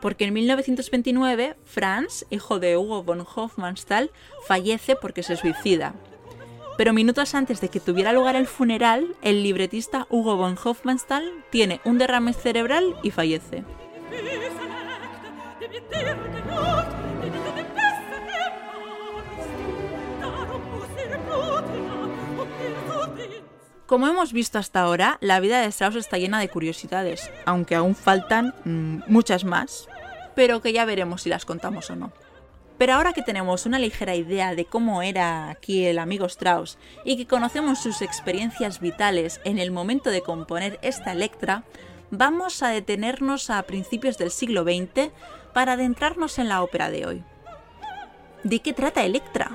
Porque 0.00 0.26
en 0.26 0.34
1929 0.34 1.56
Franz, 1.64 2.24
hijo 2.30 2.60
de 2.60 2.76
Hugo 2.76 3.02
von 3.02 3.26
Hofmannsthal, 3.34 4.10
fallece 4.46 4.94
porque 4.94 5.24
se 5.24 5.36
suicida. 5.36 5.94
Pero 6.78 6.92
minutos 6.92 7.34
antes 7.34 7.60
de 7.60 7.70
que 7.70 7.80
tuviera 7.80 8.12
lugar 8.12 8.36
el 8.36 8.46
funeral, 8.46 9.16
el 9.20 9.42
libretista 9.42 10.06
Hugo 10.10 10.36
von 10.36 10.56
Hofmannsthal 10.62 11.44
tiene 11.50 11.80
un 11.84 11.98
derrame 11.98 12.32
cerebral 12.32 12.94
y 13.02 13.10
fallece. 13.10 13.64
Como 23.86 24.06
hemos 24.06 24.32
visto 24.32 24.60
hasta 24.60 24.80
ahora, 24.80 25.18
la 25.20 25.40
vida 25.40 25.60
de 25.60 25.66
Strauss 25.66 25.96
está 25.96 26.16
llena 26.16 26.38
de 26.38 26.48
curiosidades, 26.48 27.28
aunque 27.44 27.74
aún 27.74 27.96
faltan 27.96 28.54
mm, 28.64 28.98
muchas 29.08 29.42
más, 29.44 29.88
pero 30.36 30.62
que 30.62 30.72
ya 30.72 30.84
veremos 30.84 31.22
si 31.22 31.28
las 31.28 31.44
contamos 31.44 31.90
o 31.90 31.96
no. 31.96 32.12
Pero 32.78 32.94
ahora 32.94 33.12
que 33.12 33.22
tenemos 33.22 33.66
una 33.66 33.80
ligera 33.80 34.14
idea 34.14 34.54
de 34.54 34.64
cómo 34.64 35.02
era 35.02 35.50
aquí 35.50 35.84
el 35.84 35.98
amigo 35.98 36.26
Strauss 36.26 36.78
y 37.04 37.16
que 37.16 37.26
conocemos 37.26 37.80
sus 37.80 38.02
experiencias 38.02 38.78
vitales 38.78 39.40
en 39.44 39.58
el 39.58 39.72
momento 39.72 40.10
de 40.10 40.22
componer 40.22 40.78
esta 40.80 41.10
Electra, 41.12 41.64
vamos 42.12 42.62
a 42.62 42.68
detenernos 42.68 43.50
a 43.50 43.62
principios 43.64 44.16
del 44.16 44.30
siglo 44.30 44.62
XX 44.62 45.10
para 45.52 45.72
adentrarnos 45.72 46.38
en 46.38 46.48
la 46.48 46.62
ópera 46.62 46.88
de 46.90 47.04
hoy. 47.04 47.24
¿De 48.44 48.60
qué 48.60 48.72
trata 48.72 49.04
Electra? 49.04 49.50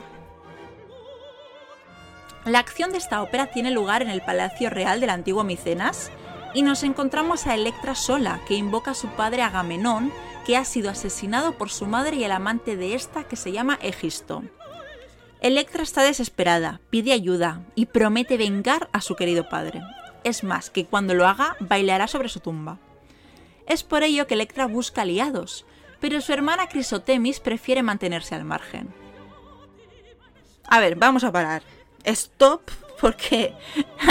La 2.44 2.60
acción 2.60 2.92
de 2.92 2.98
esta 2.98 3.22
ópera 3.22 3.48
tiene 3.48 3.72
lugar 3.72 4.02
en 4.02 4.10
el 4.10 4.22
Palacio 4.22 4.70
Real 4.70 5.00
del 5.00 5.12
antiguo 5.12 5.46
Micenas 5.46 6.12
y 6.54 6.62
nos 6.62 6.84
encontramos 6.84 7.48
a 7.48 7.56
Electra 7.56 7.96
sola, 7.96 8.42
que 8.48 8.56
invoca 8.56 8.92
a 8.92 8.96
su 8.96 9.08
padre 9.10 9.42
Agamenón, 9.42 10.12
que 10.46 10.58
ha 10.58 10.66
sido 10.66 10.90
asesinado 10.90 11.58
por 11.58 11.70
su 11.70 11.86
madre 11.86 12.18
y 12.18 12.24
el 12.24 12.32
amante 12.32 12.76
de 12.76 12.96
esta, 12.96 13.24
que 13.24 13.36
se 13.36 13.52
llama 13.52 13.80
Egisto. 13.82 14.44
Electra 15.42 15.84
está 15.84 16.04
desesperada, 16.04 16.80
pide 16.90 17.12
ayuda 17.12 17.62
y 17.76 17.88
promete 17.88 18.38
vengar 18.38 18.90
a 18.94 19.02
su 19.02 19.16
querido 19.16 19.50
padre. 19.50 19.82
Es 20.24 20.44
más, 20.44 20.70
que 20.70 20.86
cuando 20.86 21.14
lo 21.14 21.28
haga, 21.28 21.56
bailará 21.60 22.08
sobre 22.08 22.30
su 22.30 22.40
tumba. 22.40 22.80
Es 23.68 23.84
por 23.84 24.04
ello 24.04 24.28
que 24.28 24.36
Electra 24.36 24.68
busca 24.68 25.02
aliados, 25.02 25.66
pero 26.00 26.22
su 26.22 26.34
hermana 26.34 26.68
Crisotemis 26.68 27.40
prefiere 27.40 27.84
mantenerse 27.84 28.36
al 28.36 28.46
margen. 28.46 28.94
A 30.68 30.80
ver, 30.80 30.96
vamos 30.96 31.24
a 31.24 31.32
parar 31.32 31.64
stop 32.04 32.70
porque 33.00 33.54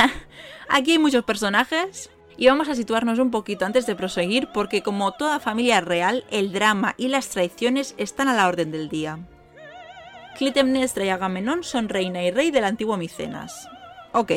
aquí 0.69 0.93
hay 0.93 0.99
muchos 0.99 1.25
personajes 1.25 2.11
y 2.43 2.49
vamos 2.49 2.69
a 2.69 2.75
situarnos 2.75 3.21
un 3.21 3.31
poquito 3.31 3.65
antes 3.65 3.87
de 3.87 3.95
proseguir 3.95 4.49
porque 4.53 4.83
como 4.83 5.13
toda 5.13 5.39
familia 5.39 5.81
real, 5.81 6.25
el 6.29 6.53
drama 6.53 6.97
y 6.99 7.07
las 7.07 7.29
traiciones 7.29 7.95
están 7.99 8.27
a 8.27 8.35
la 8.35 8.49
orden 8.49 8.73
del 8.73 8.89
día. 8.89 9.21
Clitemnestra 10.37 11.05
y 11.05 11.11
Agamenón 11.11 11.63
son 11.63 11.89
reina 11.89 12.21
y 12.25 12.33
rey 12.33 12.51
del 12.51 12.65
antiguo 12.65 12.97
Micenas. 12.97 13.69
Ok, 14.11 14.33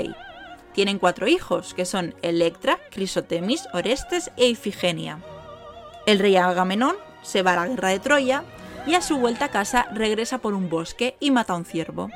tienen 0.72 1.00
cuatro 1.00 1.28
hijos, 1.28 1.74
que 1.74 1.86
son 1.86 2.14
Electra, 2.22 2.78
Crisotemis, 2.92 3.68
Orestes 3.74 4.30
e 4.38 4.50
Ifigenia. 4.50 5.18
El 6.06 6.20
rey 6.20 6.36
Agamenón 6.36 6.98
se 7.24 7.42
va 7.42 7.54
a 7.54 7.56
la 7.56 7.68
guerra 7.68 7.90
de 7.90 8.00
Troya 8.02 8.44
y 8.86 8.94
a 8.94 9.02
su 9.02 9.18
vuelta 9.18 9.46
a 9.46 9.50
casa 9.50 9.88
regresa 9.92 10.38
por 10.38 10.54
un 10.54 10.70
bosque 10.70 11.18
y 11.20 11.32
mata 11.32 11.54
a 11.54 11.56
un 11.56 11.66
ciervo 11.66 12.12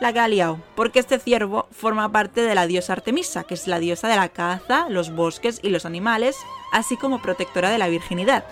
la 0.00 0.12
que 0.12 0.56
porque 0.74 0.98
este 0.98 1.18
ciervo 1.18 1.68
forma 1.70 2.10
parte 2.10 2.40
de 2.42 2.54
la 2.54 2.66
diosa 2.66 2.94
Artemisa, 2.94 3.44
que 3.44 3.54
es 3.54 3.66
la 3.66 3.78
diosa 3.78 4.08
de 4.08 4.16
la 4.16 4.30
caza, 4.30 4.88
los 4.88 5.14
bosques 5.14 5.60
y 5.62 5.68
los 5.68 5.84
animales, 5.84 6.36
así 6.72 6.96
como 6.96 7.22
protectora 7.22 7.70
de 7.70 7.78
la 7.78 7.88
virginidad. 7.88 8.44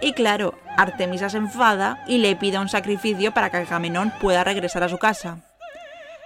Y 0.00 0.14
claro, 0.14 0.54
Artemisa 0.78 1.28
se 1.28 1.36
enfada 1.36 2.02
y 2.08 2.18
le 2.18 2.34
pide 2.34 2.58
un 2.58 2.70
sacrificio 2.70 3.32
para 3.32 3.50
que 3.50 3.58
Agamenón 3.58 4.12
pueda 4.20 4.42
regresar 4.42 4.82
a 4.82 4.88
su 4.88 4.98
casa. 4.98 5.44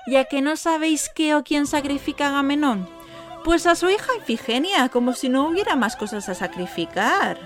¿Ya 0.06 0.24
que 0.26 0.40
no 0.40 0.56
sabéis 0.56 1.10
qué 1.12 1.34
o 1.34 1.42
quién 1.42 1.66
sacrifica 1.66 2.26
a 2.26 2.28
Agamenón? 2.30 2.88
Pues 3.42 3.66
a 3.66 3.74
su 3.74 3.90
hija 3.90 4.12
Ifigenia, 4.22 4.88
como 4.88 5.14
si 5.14 5.28
no 5.28 5.48
hubiera 5.48 5.74
más 5.74 5.96
cosas 5.96 6.28
a 6.28 6.34
sacrificar. 6.34 7.38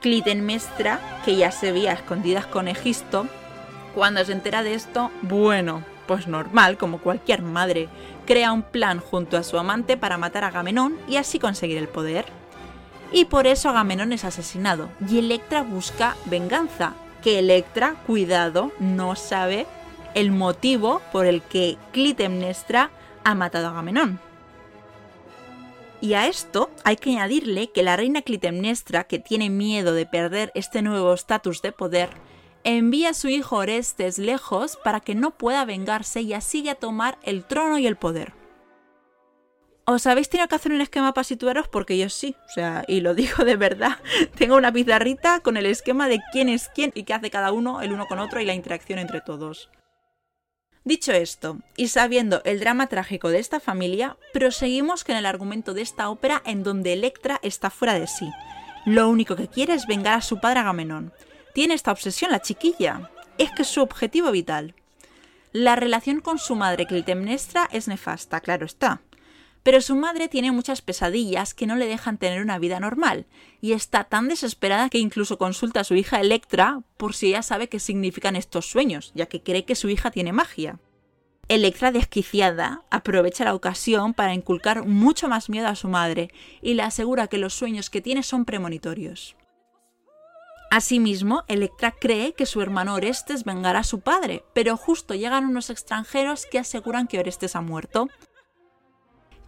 Clitemnestra, 0.00 0.98
que 1.24 1.36
ya 1.36 1.52
se 1.52 1.70
veía 1.70 1.92
escondidas 1.92 2.46
con 2.46 2.66
Egisto, 2.66 3.28
cuando 3.94 4.24
se 4.24 4.32
entera 4.32 4.62
de 4.62 4.74
esto, 4.74 5.10
bueno, 5.22 5.84
pues 6.12 6.28
normal, 6.28 6.76
como 6.76 6.98
cualquier 6.98 7.40
madre, 7.40 7.88
crea 8.26 8.52
un 8.52 8.60
plan 8.60 9.00
junto 9.00 9.38
a 9.38 9.42
su 9.42 9.56
amante 9.56 9.96
para 9.96 10.18
matar 10.18 10.44
a 10.44 10.48
Agamenón 10.48 10.98
y 11.08 11.16
así 11.16 11.38
conseguir 11.38 11.78
el 11.78 11.88
poder. 11.88 12.26
Y 13.12 13.24
por 13.24 13.46
eso 13.46 13.70
Agamenón 13.70 14.12
es 14.12 14.26
asesinado 14.26 14.90
y 15.08 15.20
Electra 15.20 15.62
busca 15.62 16.14
venganza, 16.26 16.92
que 17.22 17.38
Electra, 17.38 17.94
cuidado, 18.06 18.72
no 18.78 19.16
sabe 19.16 19.66
el 20.12 20.32
motivo 20.32 21.00
por 21.12 21.24
el 21.24 21.40
que 21.40 21.78
Clitemnestra 21.92 22.90
ha 23.24 23.34
matado 23.34 23.68
a 23.68 23.70
Agamenón. 23.70 24.20
Y 26.02 26.12
a 26.12 26.26
esto 26.26 26.68
hay 26.84 26.96
que 26.96 27.12
añadirle 27.12 27.70
que 27.70 27.82
la 27.82 27.96
reina 27.96 28.20
Clitemnestra, 28.20 29.04
que 29.04 29.18
tiene 29.18 29.48
miedo 29.48 29.94
de 29.94 30.04
perder 30.04 30.52
este 30.54 30.82
nuevo 30.82 31.14
estatus 31.14 31.62
de 31.62 31.72
poder, 31.72 32.10
envía 32.64 33.10
a 33.10 33.14
su 33.14 33.28
hijo 33.28 33.56
Orestes 33.56 34.18
lejos 34.18 34.78
para 34.82 35.00
que 35.00 35.14
no 35.14 35.32
pueda 35.32 35.64
vengarse 35.64 36.22
y 36.22 36.32
así 36.32 36.62
ya 36.62 36.74
tomar 36.74 37.18
el 37.22 37.44
trono 37.44 37.78
y 37.78 37.86
el 37.86 37.96
poder. 37.96 38.34
¿Os 39.84 40.06
habéis 40.06 40.28
tenido 40.28 40.46
que 40.46 40.54
hacer 40.54 40.72
un 40.72 40.80
esquema 40.80 41.12
para 41.12 41.24
situaros? 41.24 41.66
Porque 41.66 41.98
yo 41.98 42.08
sí, 42.08 42.36
o 42.46 42.52
sea, 42.52 42.84
y 42.86 43.00
lo 43.00 43.14
digo 43.16 43.44
de 43.44 43.56
verdad. 43.56 43.98
Tengo 44.36 44.56
una 44.56 44.72
pizarrita 44.72 45.40
con 45.40 45.56
el 45.56 45.66
esquema 45.66 46.08
de 46.08 46.20
quién 46.32 46.48
es 46.48 46.68
quién 46.74 46.92
y 46.94 47.02
qué 47.02 47.14
hace 47.14 47.30
cada 47.30 47.52
uno 47.52 47.82
el 47.82 47.92
uno 47.92 48.06
con 48.06 48.18
otro 48.18 48.40
y 48.40 48.44
la 48.44 48.54
interacción 48.54 48.98
entre 48.98 49.20
todos. 49.20 49.70
Dicho 50.84 51.12
esto, 51.12 51.58
y 51.76 51.88
sabiendo 51.88 52.42
el 52.44 52.58
drama 52.58 52.88
trágico 52.88 53.28
de 53.28 53.38
esta 53.38 53.60
familia, 53.60 54.16
proseguimos 54.32 55.04
con 55.04 55.14
el 55.14 55.26
argumento 55.26 55.74
de 55.74 55.82
esta 55.82 56.10
ópera 56.10 56.42
en 56.44 56.64
donde 56.64 56.92
Electra 56.92 57.38
está 57.42 57.70
fuera 57.70 57.94
de 57.94 58.08
sí, 58.08 58.28
Lo 58.84 59.08
único 59.08 59.36
que 59.36 59.46
quiere 59.46 59.74
es 59.74 59.86
vengar 59.86 60.14
a 60.14 60.22
su 60.22 60.40
padre 60.40 60.60
Agamenón. 60.60 61.12
Tiene 61.52 61.74
esta 61.74 61.92
obsesión 61.92 62.30
la 62.30 62.40
chiquilla. 62.40 63.10
Es 63.38 63.50
que 63.50 63.62
es 63.62 63.68
su 63.68 63.82
objetivo 63.82 64.30
vital. 64.30 64.74
La 65.52 65.76
relación 65.76 66.20
con 66.20 66.38
su 66.38 66.54
madre 66.54 66.86
Clitemnestra 66.86 67.68
es 67.72 67.88
nefasta, 67.88 68.40
claro 68.40 68.64
está. 68.64 69.02
Pero 69.62 69.80
su 69.80 69.94
madre 69.94 70.28
tiene 70.28 70.50
muchas 70.50 70.80
pesadillas 70.80 71.52
que 71.52 71.66
no 71.66 71.76
le 71.76 71.86
dejan 71.86 72.16
tener 72.16 72.42
una 72.42 72.58
vida 72.58 72.80
normal, 72.80 73.26
y 73.60 73.72
está 73.72 74.04
tan 74.04 74.28
desesperada 74.28 74.88
que 74.88 74.98
incluso 74.98 75.38
consulta 75.38 75.80
a 75.80 75.84
su 75.84 75.94
hija 75.94 76.20
Electra 76.20 76.80
por 76.96 77.14
si 77.14 77.28
ella 77.28 77.42
sabe 77.42 77.68
qué 77.68 77.78
significan 77.78 78.34
estos 78.34 78.66
sueños, 78.66 79.12
ya 79.14 79.26
que 79.26 79.42
cree 79.42 79.64
que 79.64 79.74
su 79.74 79.88
hija 79.90 80.10
tiene 80.10 80.32
magia. 80.32 80.80
Electra, 81.48 81.92
desquiciada, 81.92 82.82
aprovecha 82.90 83.44
la 83.44 83.54
ocasión 83.54 84.14
para 84.14 84.32
inculcar 84.32 84.86
mucho 84.86 85.28
más 85.28 85.50
miedo 85.50 85.68
a 85.68 85.76
su 85.76 85.88
madre 85.88 86.30
y 86.62 86.74
le 86.74 86.82
asegura 86.82 87.28
que 87.28 87.38
los 87.38 87.52
sueños 87.52 87.90
que 87.90 88.00
tiene 88.00 88.22
son 88.22 88.46
premonitorios. 88.46 89.36
Asimismo, 90.74 91.44
Electra 91.48 91.90
cree 91.90 92.32
que 92.32 92.46
su 92.46 92.62
hermano 92.62 92.94
Orestes 92.94 93.44
vengará 93.44 93.80
a 93.80 93.84
su 93.84 94.00
padre, 94.00 94.42
pero 94.54 94.78
justo 94.78 95.14
llegan 95.14 95.44
unos 95.44 95.68
extranjeros 95.68 96.46
que 96.46 96.58
aseguran 96.58 97.08
que 97.08 97.18
Orestes 97.18 97.56
ha 97.56 97.60
muerto, 97.60 98.08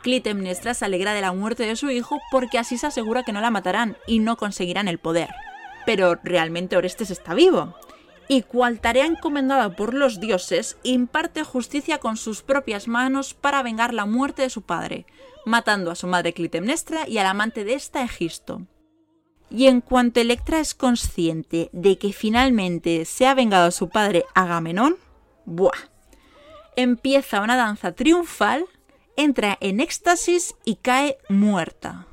Clitemnestra 0.03 0.75
se 0.75 0.85
alegra 0.85 1.15
de 1.15 1.23
la 1.23 1.33
muerte 1.33 1.65
de 1.65 1.77
su 1.77 1.89
hijo 1.89 2.19
porque 2.31 2.59
así 2.59 2.77
se 2.77 2.89
asegura 2.89 3.23
que 3.23 3.33
no 3.33 3.41
la 3.41 3.51
matarán 3.51 3.97
y 4.07 4.19
no 4.19 4.37
conseguirán 4.37 4.87
el 4.87 4.99
poder. 4.99 5.31
Pero 5.87 6.17
realmente 6.23 6.77
Orestes 6.77 7.11
está 7.11 7.33
vivo. 7.33 7.75
Y 8.29 8.43
cual 8.43 8.81
tarea 8.81 9.07
encomendada 9.07 9.75
por 9.77 9.95
los 9.95 10.21
dioses, 10.21 10.77
imparte 10.83 11.43
justicia 11.43 12.01
con 12.01 12.19
sus 12.19 12.43
propias 12.43 12.87
manos 12.87 13.33
para 13.33 13.63
vengar 13.63 13.95
la 13.95 14.05
muerte 14.05 14.43
de 14.43 14.51
su 14.51 14.61
padre, 14.61 15.07
matando 15.47 15.91
a 15.91 15.95
su 15.95 16.07
madre 16.07 16.35
Clitemnestra 16.35 17.09
y 17.09 17.17
al 17.17 17.27
amante 17.27 17.65
de 17.65 17.73
esta 17.73 18.03
Egisto. 18.03 18.67
Y 19.55 19.69
en 19.69 19.81
cuanto 19.81 20.21
Electra 20.21 20.59
es 20.59 20.75
consciente 20.75 21.71
de 21.73 21.97
que 21.97 22.13
finalmente 22.13 23.05
se 23.05 23.27
ha 23.27 23.35
vengado 23.35 23.69
a 23.69 23.71
su 23.71 23.89
padre 23.89 24.25
Agamenón, 24.35 24.97
¡buah! 25.45 25.71
Empieza 26.75 27.41
una 27.41 27.57
danza 27.57 27.93
triunfal 27.93 28.67
entra 29.17 29.57
en 29.61 29.81
éxtasis 29.81 30.55
y 30.65 30.77
cae 30.77 31.19
muerta. 31.29 32.07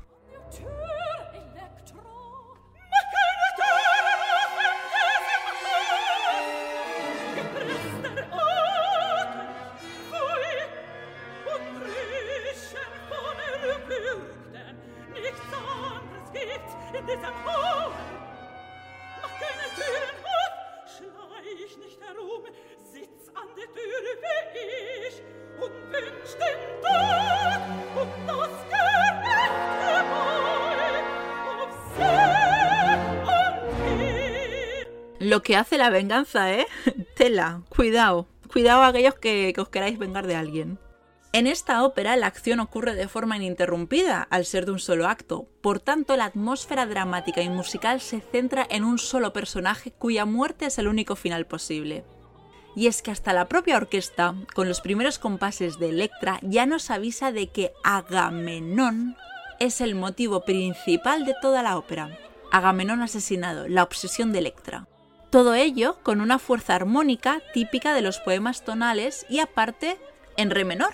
Lo 35.18 35.42
que 35.42 35.56
hace 35.56 35.78
la 35.78 35.88
venganza, 35.88 36.52
¿eh? 36.52 36.66
Tela, 37.16 37.62
cuidado, 37.68 38.26
cuidado 38.52 38.82
a 38.82 38.88
aquellos 38.88 39.14
que, 39.14 39.52
que 39.54 39.60
os 39.60 39.68
queráis 39.68 39.98
vengar 39.98 40.26
de 40.26 40.36
alguien. 40.36 40.78
En 41.34 41.46
esta 41.46 41.82
ópera 41.82 42.14
la 42.16 42.26
acción 42.26 42.60
ocurre 42.60 42.94
de 42.94 43.08
forma 43.08 43.38
ininterrumpida, 43.38 44.26
al 44.28 44.44
ser 44.44 44.66
de 44.66 44.72
un 44.72 44.78
solo 44.78 45.08
acto. 45.08 45.48
Por 45.62 45.80
tanto, 45.80 46.14
la 46.14 46.26
atmósfera 46.26 46.84
dramática 46.84 47.40
y 47.40 47.48
musical 47.48 48.02
se 48.02 48.20
centra 48.20 48.66
en 48.68 48.84
un 48.84 48.98
solo 48.98 49.32
personaje 49.32 49.92
cuya 49.92 50.26
muerte 50.26 50.66
es 50.66 50.76
el 50.78 50.88
único 50.88 51.16
final 51.16 51.46
posible. 51.46 52.04
Y 52.76 52.86
es 52.86 53.00
que 53.00 53.10
hasta 53.10 53.32
la 53.32 53.48
propia 53.48 53.78
orquesta, 53.78 54.34
con 54.54 54.68
los 54.68 54.82
primeros 54.82 55.18
compases 55.18 55.78
de 55.78 55.88
Electra, 55.88 56.38
ya 56.42 56.66
nos 56.66 56.90
avisa 56.90 57.32
de 57.32 57.48
que 57.48 57.72
Agamenón 57.82 59.16
es 59.58 59.80
el 59.80 59.94
motivo 59.94 60.44
principal 60.44 61.24
de 61.24 61.34
toda 61.40 61.62
la 61.62 61.78
ópera. 61.78 62.18
Agamenón 62.50 63.00
asesinado, 63.00 63.68
la 63.68 63.84
obsesión 63.84 64.32
de 64.32 64.40
Electra. 64.40 64.86
Todo 65.30 65.54
ello 65.54 65.96
con 66.02 66.20
una 66.20 66.38
fuerza 66.38 66.74
armónica 66.74 67.40
típica 67.54 67.94
de 67.94 68.02
los 68.02 68.18
poemas 68.20 68.66
tonales 68.66 69.24
y 69.30 69.38
aparte 69.38 69.96
en 70.36 70.50
re 70.50 70.64
menor, 70.64 70.92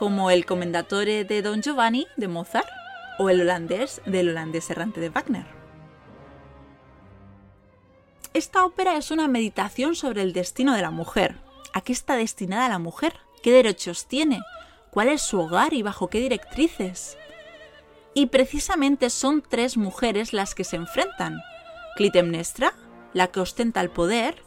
como 0.00 0.30
el 0.30 0.46
Commendatore 0.46 1.26
de 1.26 1.42
Don 1.42 1.60
Giovanni 1.60 2.06
de 2.16 2.26
Mozart 2.26 2.70
o 3.18 3.28
el 3.28 3.42
holandés 3.42 4.00
del 4.06 4.30
holandés 4.30 4.70
errante 4.70 4.98
de 4.98 5.10
Wagner. 5.10 5.44
Esta 8.32 8.64
ópera 8.64 8.96
es 8.96 9.10
una 9.10 9.28
meditación 9.28 9.94
sobre 9.94 10.22
el 10.22 10.32
destino 10.32 10.74
de 10.74 10.80
la 10.80 10.90
mujer. 10.90 11.36
¿A 11.74 11.82
qué 11.82 11.92
está 11.92 12.16
destinada 12.16 12.70
la 12.70 12.78
mujer? 12.78 13.12
¿Qué 13.42 13.52
derechos 13.52 14.06
tiene? 14.06 14.40
¿Cuál 14.90 15.10
es 15.10 15.20
su 15.20 15.38
hogar 15.38 15.74
y 15.74 15.82
bajo 15.82 16.08
qué 16.08 16.20
directrices? 16.20 17.18
Y 18.14 18.28
precisamente 18.28 19.10
son 19.10 19.42
tres 19.46 19.76
mujeres 19.76 20.32
las 20.32 20.54
que 20.54 20.64
se 20.64 20.76
enfrentan. 20.76 21.42
Clitemnestra, 21.96 22.72
la 23.12 23.26
que 23.26 23.40
ostenta 23.40 23.82
el 23.82 23.90
poder, 23.90 24.42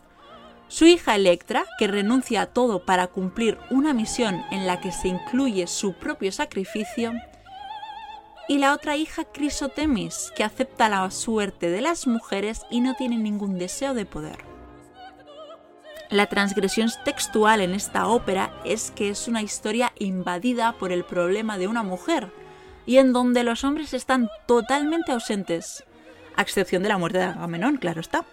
su 0.73 0.88
hija 0.88 1.13
Electra, 1.13 1.65
que 1.77 1.86
renuncia 1.86 2.41
a 2.41 2.45
todo 2.47 2.83
para 2.83 3.05
cumplir 3.05 3.59
una 3.69 3.93
misión 3.93 4.43
en 4.49 4.65
la 4.65 4.81
que 4.81 4.91
se 4.91 5.07
incluye 5.07 5.67
su 5.67 5.93
propio 5.93 6.31
sacrificio, 6.31 7.13
y 8.47 8.57
la 8.57 8.73
otra 8.73 8.97
hija 8.97 9.23
Crisotemis, 9.23 10.33
que 10.36 10.43
acepta 10.43 10.89
la 10.89 11.12
suerte 11.12 11.69
de 11.69 11.81
las 11.81 12.07
mujeres 12.07 12.63
y 12.71 12.81
no 12.81 12.95
tiene 12.95 13.17
ningún 13.17 13.59
deseo 13.59 13.93
de 13.93 14.07
poder. 14.07 14.39
La 16.09 16.25
transgresión 16.25 16.89
textual 17.05 17.62
en 17.62 17.75
esta 17.75 18.07
ópera 18.07 18.59
es 18.65 18.89
que 18.89 19.09
es 19.09 19.27
una 19.27 19.43
historia 19.43 19.93
invadida 19.99 20.73
por 20.79 20.91
el 20.91 21.03
problema 21.03 21.59
de 21.59 21.67
una 21.67 21.83
mujer 21.83 22.31
y 22.88 22.97
en 22.97 23.13
donde 23.13 23.43
los 23.43 23.63
hombres 23.63 23.93
están 23.93 24.27
totalmente 24.47 25.12
ausentes, 25.12 25.83
a 26.36 26.41
excepción 26.41 26.81
de 26.81 26.89
la 26.89 26.97
muerte 26.97 27.19
de 27.19 27.25
Agamenón, 27.25 27.77
claro 27.77 28.01
está. 28.01 28.25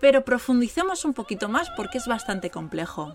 Pero 0.00 0.24
profundicemos 0.24 1.04
un 1.04 1.14
poquito 1.14 1.48
más 1.48 1.70
porque 1.76 1.98
es 1.98 2.06
bastante 2.06 2.50
complejo. 2.50 3.14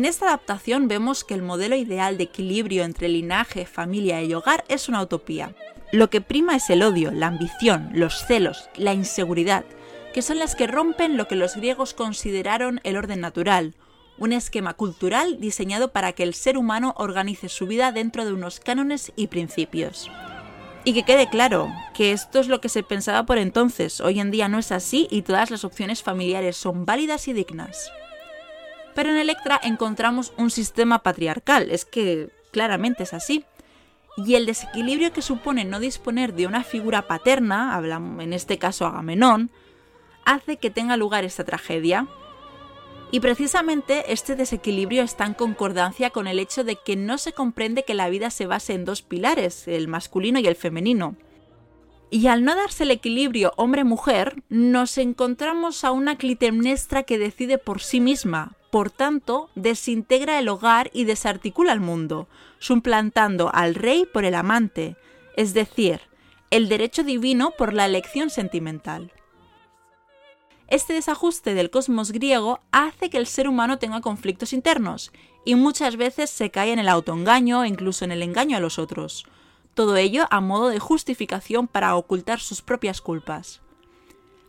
En 0.00 0.06
esta 0.06 0.28
adaptación 0.28 0.88
vemos 0.88 1.24
que 1.24 1.34
el 1.34 1.42
modelo 1.42 1.76
ideal 1.76 2.16
de 2.16 2.24
equilibrio 2.24 2.84
entre 2.84 3.10
linaje, 3.10 3.66
familia 3.66 4.22
y 4.22 4.32
hogar 4.32 4.64
es 4.68 4.88
una 4.88 5.02
utopía. 5.02 5.54
Lo 5.92 6.08
que 6.08 6.22
prima 6.22 6.56
es 6.56 6.70
el 6.70 6.82
odio, 6.82 7.10
la 7.10 7.26
ambición, 7.26 7.90
los 7.92 8.24
celos, 8.24 8.70
la 8.76 8.94
inseguridad, 8.94 9.66
que 10.14 10.22
son 10.22 10.38
las 10.38 10.54
que 10.54 10.66
rompen 10.66 11.18
lo 11.18 11.28
que 11.28 11.36
los 11.36 11.54
griegos 11.54 11.92
consideraron 11.92 12.80
el 12.82 12.96
orden 12.96 13.20
natural, 13.20 13.74
un 14.16 14.32
esquema 14.32 14.72
cultural 14.72 15.38
diseñado 15.38 15.92
para 15.92 16.14
que 16.14 16.22
el 16.22 16.32
ser 16.32 16.56
humano 16.56 16.94
organice 16.96 17.50
su 17.50 17.66
vida 17.66 17.92
dentro 17.92 18.24
de 18.24 18.32
unos 18.32 18.58
cánones 18.58 19.12
y 19.16 19.26
principios. 19.26 20.10
Y 20.82 20.94
que 20.94 21.02
quede 21.02 21.28
claro 21.28 21.68
que 21.92 22.12
esto 22.12 22.40
es 22.40 22.48
lo 22.48 22.62
que 22.62 22.70
se 22.70 22.82
pensaba 22.82 23.26
por 23.26 23.36
entonces, 23.36 24.00
hoy 24.00 24.18
en 24.18 24.30
día 24.30 24.48
no 24.48 24.58
es 24.58 24.72
así 24.72 25.08
y 25.10 25.20
todas 25.20 25.50
las 25.50 25.62
opciones 25.62 26.02
familiares 26.02 26.56
son 26.56 26.86
válidas 26.86 27.28
y 27.28 27.34
dignas. 27.34 27.92
Pero 28.94 29.10
en 29.10 29.18
Electra 29.18 29.60
encontramos 29.62 30.32
un 30.36 30.50
sistema 30.50 31.00
patriarcal, 31.00 31.70
es 31.70 31.84
que 31.84 32.30
claramente 32.50 33.04
es 33.04 33.14
así. 33.14 33.44
Y 34.16 34.34
el 34.34 34.46
desequilibrio 34.46 35.12
que 35.12 35.22
supone 35.22 35.64
no 35.64 35.80
disponer 35.80 36.34
de 36.34 36.46
una 36.46 36.64
figura 36.64 37.06
paterna, 37.06 37.74
hablamos 37.74 38.22
en 38.22 38.32
este 38.32 38.58
caso 38.58 38.86
Agamenón, 38.86 39.50
hace 40.24 40.56
que 40.56 40.70
tenga 40.70 40.96
lugar 40.96 41.24
esta 41.24 41.44
tragedia. 41.44 42.06
Y 43.12 43.20
precisamente 43.20 44.12
este 44.12 44.36
desequilibrio 44.36 45.02
está 45.02 45.26
en 45.26 45.34
concordancia 45.34 46.10
con 46.10 46.26
el 46.26 46.38
hecho 46.38 46.62
de 46.62 46.76
que 46.76 46.96
no 46.96 47.18
se 47.18 47.32
comprende 47.32 47.84
que 47.84 47.94
la 47.94 48.08
vida 48.08 48.30
se 48.30 48.46
base 48.46 48.74
en 48.74 48.84
dos 48.84 49.02
pilares, 49.02 49.66
el 49.66 49.88
masculino 49.88 50.38
y 50.38 50.46
el 50.46 50.54
femenino. 50.54 51.16
Y 52.10 52.26
al 52.26 52.44
no 52.44 52.54
darse 52.54 52.84
el 52.84 52.90
equilibrio 52.90 53.52
hombre-mujer, 53.56 54.42
nos 54.48 54.98
encontramos 54.98 55.84
a 55.84 55.92
una 55.92 56.16
Clitemnestra 56.18 57.04
que 57.04 57.18
decide 57.18 57.58
por 57.58 57.80
sí 57.80 58.00
misma, 58.00 58.56
por 58.70 58.90
tanto, 58.90 59.50
desintegra 59.54 60.38
el 60.38 60.48
hogar 60.48 60.90
y 60.92 61.04
desarticula 61.04 61.72
el 61.72 61.80
mundo, 61.80 62.28
suplantando 62.58 63.50
al 63.52 63.74
rey 63.74 64.06
por 64.12 64.24
el 64.24 64.34
amante, 64.34 64.96
es 65.36 65.54
decir, 65.54 66.00
el 66.50 66.68
derecho 66.68 67.02
divino 67.02 67.52
por 67.56 67.72
la 67.72 67.86
elección 67.86 68.30
sentimental. 68.30 69.12
Este 70.68 70.92
desajuste 70.92 71.54
del 71.54 71.70
cosmos 71.70 72.12
griego 72.12 72.60
hace 72.70 73.10
que 73.10 73.18
el 73.18 73.26
ser 73.26 73.48
humano 73.48 73.78
tenga 73.78 74.00
conflictos 74.00 74.52
internos 74.52 75.10
y 75.44 75.56
muchas 75.56 75.96
veces 75.96 76.30
se 76.30 76.50
cae 76.50 76.72
en 76.72 76.78
el 76.78 76.88
autoengaño 76.88 77.64
e 77.64 77.68
incluso 77.68 78.04
en 78.04 78.12
el 78.12 78.22
engaño 78.22 78.56
a 78.56 78.60
los 78.60 78.78
otros. 78.78 79.26
Todo 79.74 79.96
ello 79.96 80.26
a 80.30 80.40
modo 80.40 80.68
de 80.68 80.78
justificación 80.78 81.66
para 81.66 81.96
ocultar 81.96 82.38
sus 82.38 82.62
propias 82.62 83.00
culpas. 83.00 83.60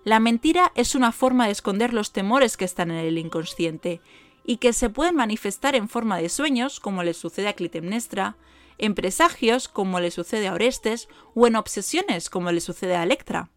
La 0.04 0.20
mentira 0.20 0.72
es 0.76 0.96
una 0.96 1.12
forma 1.12 1.46
de 1.46 1.52
esconder 1.52 1.94
los 1.94 2.12
temores 2.12 2.58
que 2.58 2.66
están 2.66 2.90
en 2.90 2.98
el 2.98 3.20
inconsciente 3.20 4.02
y 4.44 4.58
que 4.58 4.74
se 4.74 4.90
pueden 4.90 5.16
manifestar 5.16 5.76
en 5.76 5.88
forma 5.88 6.18
de 6.18 6.30
sueños, 6.30 6.80
como 6.80 7.04
le 7.04 7.14
sucede 7.14 7.48
a 7.48 7.54
Clitemnestra, 7.54 8.36
en 8.80 8.96
presagios, 8.96 9.68
como 9.68 10.00
le 10.00 10.10
sucede 10.10 10.48
a 10.48 10.54
Orestes, 10.54 11.08
o 11.36 11.46
en 11.46 11.56
obsesiones, 11.56 12.32
como 12.32 12.52
le 12.52 12.62
sucede 12.62 12.96
a 12.96 13.04
Electra. 13.04 13.50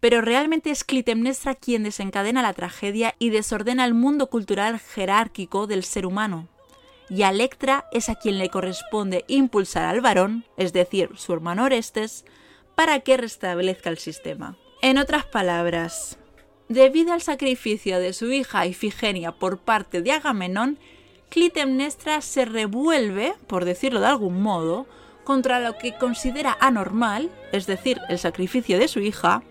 Pero 0.00 0.20
realmente 0.20 0.70
es 0.72 0.82
Clitemnestra 0.82 1.54
quien 1.54 1.84
desencadena 1.84 2.42
la 2.42 2.52
tragedia 2.52 3.14
y 3.20 3.30
desordena 3.30 3.84
el 3.84 3.94
mundo 3.94 4.28
cultural 4.30 4.80
jerárquico 4.80 5.68
del 5.68 5.84
ser 5.84 6.06
humano. 6.06 6.48
Y 7.08 7.22
a 7.22 7.30
Electra 7.30 7.86
es 7.92 8.08
a 8.08 8.16
quien 8.16 8.38
le 8.38 8.48
corresponde 8.48 9.24
impulsar 9.28 9.84
al 9.84 10.00
varón, 10.00 10.44
es 10.56 10.72
decir, 10.72 11.10
su 11.14 11.32
hermano 11.32 11.64
Orestes, 11.64 12.24
para 12.74 12.98
que 13.00 13.16
restablezca 13.16 13.90
el 13.90 13.98
sistema. 13.98 14.56
En 14.82 14.96
otras 14.96 15.26
palabras, 15.26 16.16
debido 16.70 17.12
al 17.12 17.20
sacrificio 17.20 18.00
de 18.00 18.14
su 18.14 18.32
hija 18.32 18.64
Ifigenia 18.64 19.30
por 19.30 19.58
parte 19.58 20.00
de 20.00 20.12
Agamenón, 20.12 20.78
Clitemnestra 21.28 22.22
se 22.22 22.46
revuelve, 22.46 23.34
por 23.46 23.66
decirlo 23.66 24.00
de 24.00 24.06
algún 24.06 24.40
modo, 24.40 24.86
contra 25.22 25.60
lo 25.60 25.76
que 25.76 25.92
considera 25.96 26.56
anormal, 26.60 27.30
es 27.52 27.66
decir, 27.66 28.00
el 28.08 28.18
sacrificio 28.18 28.78
de 28.78 28.88
su 28.88 29.00
hija, 29.00 29.42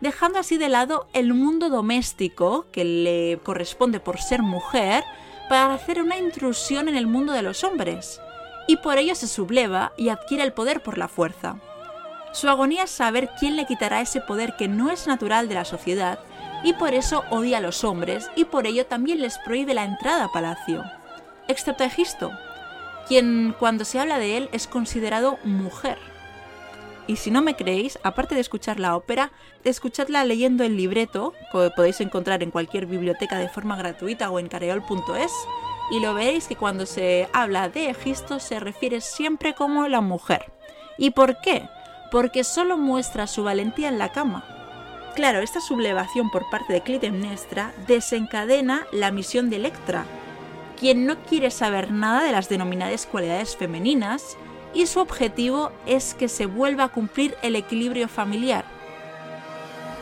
dejando 0.00 0.40
así 0.40 0.58
de 0.58 0.68
lado 0.68 1.06
el 1.12 1.32
mundo 1.32 1.70
doméstico 1.70 2.66
que 2.72 2.84
le 2.84 3.38
corresponde 3.44 4.00
por 4.00 4.20
ser 4.20 4.42
mujer 4.42 5.04
para 5.48 5.74
hacer 5.74 6.02
una 6.02 6.18
intrusión 6.18 6.88
en 6.88 6.96
el 6.96 7.06
mundo 7.06 7.32
de 7.32 7.42
los 7.42 7.62
hombres, 7.62 8.20
y 8.66 8.78
por 8.78 8.98
ello 8.98 9.14
se 9.14 9.28
subleva 9.28 9.92
y 9.96 10.08
adquiere 10.08 10.42
el 10.42 10.52
poder 10.52 10.82
por 10.82 10.98
la 10.98 11.06
fuerza. 11.06 11.60
Su 12.36 12.50
agonía 12.50 12.82
es 12.82 12.90
saber 12.90 13.30
quién 13.40 13.56
le 13.56 13.64
quitará 13.64 14.02
ese 14.02 14.20
poder 14.20 14.56
que 14.56 14.68
no 14.68 14.90
es 14.90 15.06
natural 15.06 15.48
de 15.48 15.54
la 15.54 15.64
sociedad 15.64 16.18
y 16.62 16.74
por 16.74 16.92
eso 16.92 17.24
odia 17.30 17.56
a 17.56 17.60
los 17.62 17.82
hombres 17.82 18.30
y 18.36 18.44
por 18.44 18.66
ello 18.66 18.84
también 18.84 19.22
les 19.22 19.38
prohíbe 19.38 19.72
la 19.72 19.84
entrada 19.84 20.26
a 20.26 20.32
palacio, 20.32 20.84
excepto 21.48 21.82
a 21.82 21.86
Egisto, 21.86 22.32
quien 23.08 23.56
cuando 23.58 23.86
se 23.86 24.00
habla 24.00 24.18
de 24.18 24.36
él 24.36 24.50
es 24.52 24.66
considerado 24.66 25.38
mujer. 25.44 25.96
Y 27.06 27.16
si 27.16 27.30
no 27.30 27.40
me 27.40 27.56
creéis, 27.56 27.98
aparte 28.02 28.34
de 28.34 28.42
escuchar 28.42 28.80
la 28.80 28.96
ópera, 28.96 29.32
escuchadla 29.64 30.22
leyendo 30.26 30.62
el 30.62 30.76
libreto, 30.76 31.32
que 31.50 31.70
podéis 31.74 32.02
encontrar 32.02 32.42
en 32.42 32.50
cualquier 32.50 32.84
biblioteca 32.84 33.38
de 33.38 33.48
forma 33.48 33.76
gratuita 33.76 34.30
o 34.30 34.38
en 34.38 34.48
careol.es, 34.48 35.32
y 35.90 36.00
lo 36.00 36.12
veréis 36.12 36.48
que 36.48 36.56
cuando 36.56 36.84
se 36.84 37.30
habla 37.32 37.70
de 37.70 37.88
Egisto 37.88 38.40
se 38.40 38.60
refiere 38.60 39.00
siempre 39.00 39.54
como 39.54 39.88
la 39.88 40.02
mujer. 40.02 40.52
¿Y 40.98 41.12
por 41.12 41.40
qué? 41.40 41.66
Porque 42.10 42.44
solo 42.44 42.76
muestra 42.78 43.26
su 43.26 43.44
valentía 43.44 43.88
en 43.88 43.98
la 43.98 44.12
cama. 44.12 44.44
Claro, 45.14 45.40
esta 45.40 45.60
sublevación 45.60 46.30
por 46.30 46.48
parte 46.50 46.72
de 46.72 46.82
Clitemnestra 46.82 47.72
desencadena 47.86 48.86
la 48.92 49.10
misión 49.10 49.48
de 49.48 49.56
Electra, 49.56 50.04
quien 50.78 51.06
no 51.06 51.16
quiere 51.22 51.50
saber 51.50 51.90
nada 51.90 52.22
de 52.22 52.32
las 52.32 52.48
denominadas 52.48 53.06
cualidades 53.06 53.56
femeninas 53.56 54.36
y 54.74 54.86
su 54.86 55.00
objetivo 55.00 55.72
es 55.86 56.14
que 56.14 56.28
se 56.28 56.44
vuelva 56.44 56.84
a 56.84 56.88
cumplir 56.88 57.34
el 57.42 57.56
equilibrio 57.56 58.08
familiar. 58.08 58.64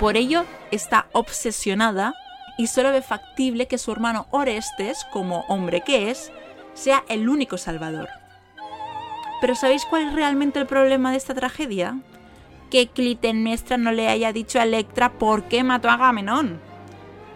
Por 0.00 0.16
ello 0.16 0.44
está 0.72 1.06
obsesionada 1.12 2.14
y 2.58 2.66
solo 2.66 2.90
ve 2.90 3.02
factible 3.02 3.68
que 3.68 3.78
su 3.78 3.92
hermano 3.92 4.26
Orestes, 4.30 5.06
como 5.12 5.44
hombre 5.48 5.82
que 5.82 6.10
es, 6.10 6.32
sea 6.74 7.04
el 7.08 7.28
único 7.28 7.56
salvador. 7.56 8.08
Pero 9.44 9.56
¿sabéis 9.56 9.84
cuál 9.84 10.04
es 10.04 10.14
realmente 10.14 10.58
el 10.58 10.64
problema 10.64 11.10
de 11.10 11.18
esta 11.18 11.34
tragedia? 11.34 11.98
Que 12.70 12.86
Clitemnestra 12.86 13.76
no 13.76 13.92
le 13.92 14.08
haya 14.08 14.32
dicho 14.32 14.58
a 14.58 14.62
Electra 14.62 15.12
por 15.12 15.44
qué 15.48 15.62
mató 15.62 15.90
a 15.90 15.92
Agamenón. 15.92 16.58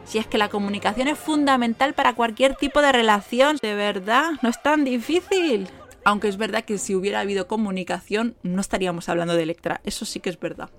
Si 0.06 0.16
es 0.16 0.26
que 0.26 0.38
la 0.38 0.48
comunicación 0.48 1.06
es 1.08 1.18
fundamental 1.18 1.92
para 1.92 2.14
cualquier 2.14 2.54
tipo 2.54 2.80
de 2.80 2.92
relación, 2.92 3.58
de 3.60 3.74
verdad, 3.74 4.30
no 4.40 4.48
es 4.48 4.62
tan 4.62 4.86
difícil. 4.86 5.68
Aunque 6.02 6.28
es 6.28 6.38
verdad 6.38 6.64
que 6.64 6.78
si 6.78 6.94
hubiera 6.94 7.20
habido 7.20 7.46
comunicación, 7.46 8.36
no 8.42 8.62
estaríamos 8.62 9.10
hablando 9.10 9.34
de 9.34 9.42
Electra, 9.42 9.82
eso 9.84 10.06
sí 10.06 10.18
que 10.18 10.30
es 10.30 10.40
verdad. 10.40 10.70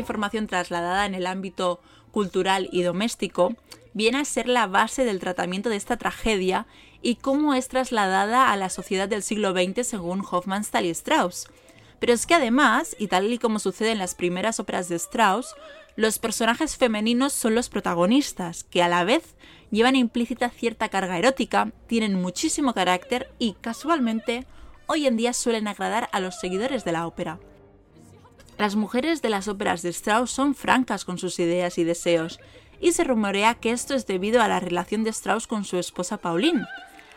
Información 0.00 0.46
trasladada 0.46 1.06
en 1.06 1.14
el 1.14 1.26
ámbito 1.26 1.80
cultural 2.10 2.68
y 2.72 2.82
doméstico 2.82 3.54
viene 3.94 4.18
a 4.18 4.24
ser 4.24 4.48
la 4.48 4.66
base 4.66 5.04
del 5.04 5.20
tratamiento 5.20 5.68
de 5.68 5.76
esta 5.76 5.96
tragedia 5.96 6.66
y 7.02 7.16
cómo 7.16 7.54
es 7.54 7.68
trasladada 7.68 8.52
a 8.52 8.56
la 8.56 8.68
sociedad 8.68 9.08
del 9.08 9.22
siglo 9.22 9.52
XX 9.52 9.86
según 9.86 10.24
Hofmannsthal 10.28 10.86
y 10.86 10.90
Strauss. 10.90 11.48
Pero 11.98 12.12
es 12.12 12.26
que 12.26 12.34
además, 12.34 12.96
y 12.98 13.08
tal 13.08 13.32
y 13.32 13.38
como 13.38 13.58
sucede 13.58 13.92
en 13.92 13.98
las 13.98 14.14
primeras 14.14 14.58
óperas 14.58 14.88
de 14.88 14.96
Strauss, 14.96 15.54
los 15.96 16.18
personajes 16.18 16.76
femeninos 16.76 17.32
son 17.32 17.54
los 17.54 17.68
protagonistas, 17.68 18.64
que 18.64 18.82
a 18.82 18.88
la 18.88 19.04
vez 19.04 19.34
llevan 19.70 19.96
implícita 19.96 20.48
cierta 20.50 20.88
carga 20.88 21.18
erótica, 21.18 21.72
tienen 21.86 22.14
muchísimo 22.14 22.72
carácter 22.74 23.30
y, 23.38 23.54
casualmente, 23.60 24.46
hoy 24.86 25.06
en 25.06 25.16
día 25.16 25.32
suelen 25.32 25.68
agradar 25.68 26.08
a 26.12 26.20
los 26.20 26.38
seguidores 26.40 26.84
de 26.84 26.92
la 26.92 27.06
ópera. 27.06 27.38
Las 28.60 28.76
mujeres 28.76 29.22
de 29.22 29.30
las 29.30 29.48
óperas 29.48 29.80
de 29.80 29.88
Strauss 29.88 30.30
son 30.30 30.54
francas 30.54 31.06
con 31.06 31.16
sus 31.16 31.38
ideas 31.38 31.78
y 31.78 31.84
deseos, 31.84 32.40
y 32.78 32.92
se 32.92 33.04
rumorea 33.04 33.54
que 33.54 33.70
esto 33.70 33.94
es 33.94 34.06
debido 34.06 34.42
a 34.42 34.48
la 34.48 34.60
relación 34.60 35.02
de 35.02 35.08
Strauss 35.08 35.46
con 35.46 35.64
su 35.64 35.78
esposa 35.78 36.18
Pauline, 36.18 36.66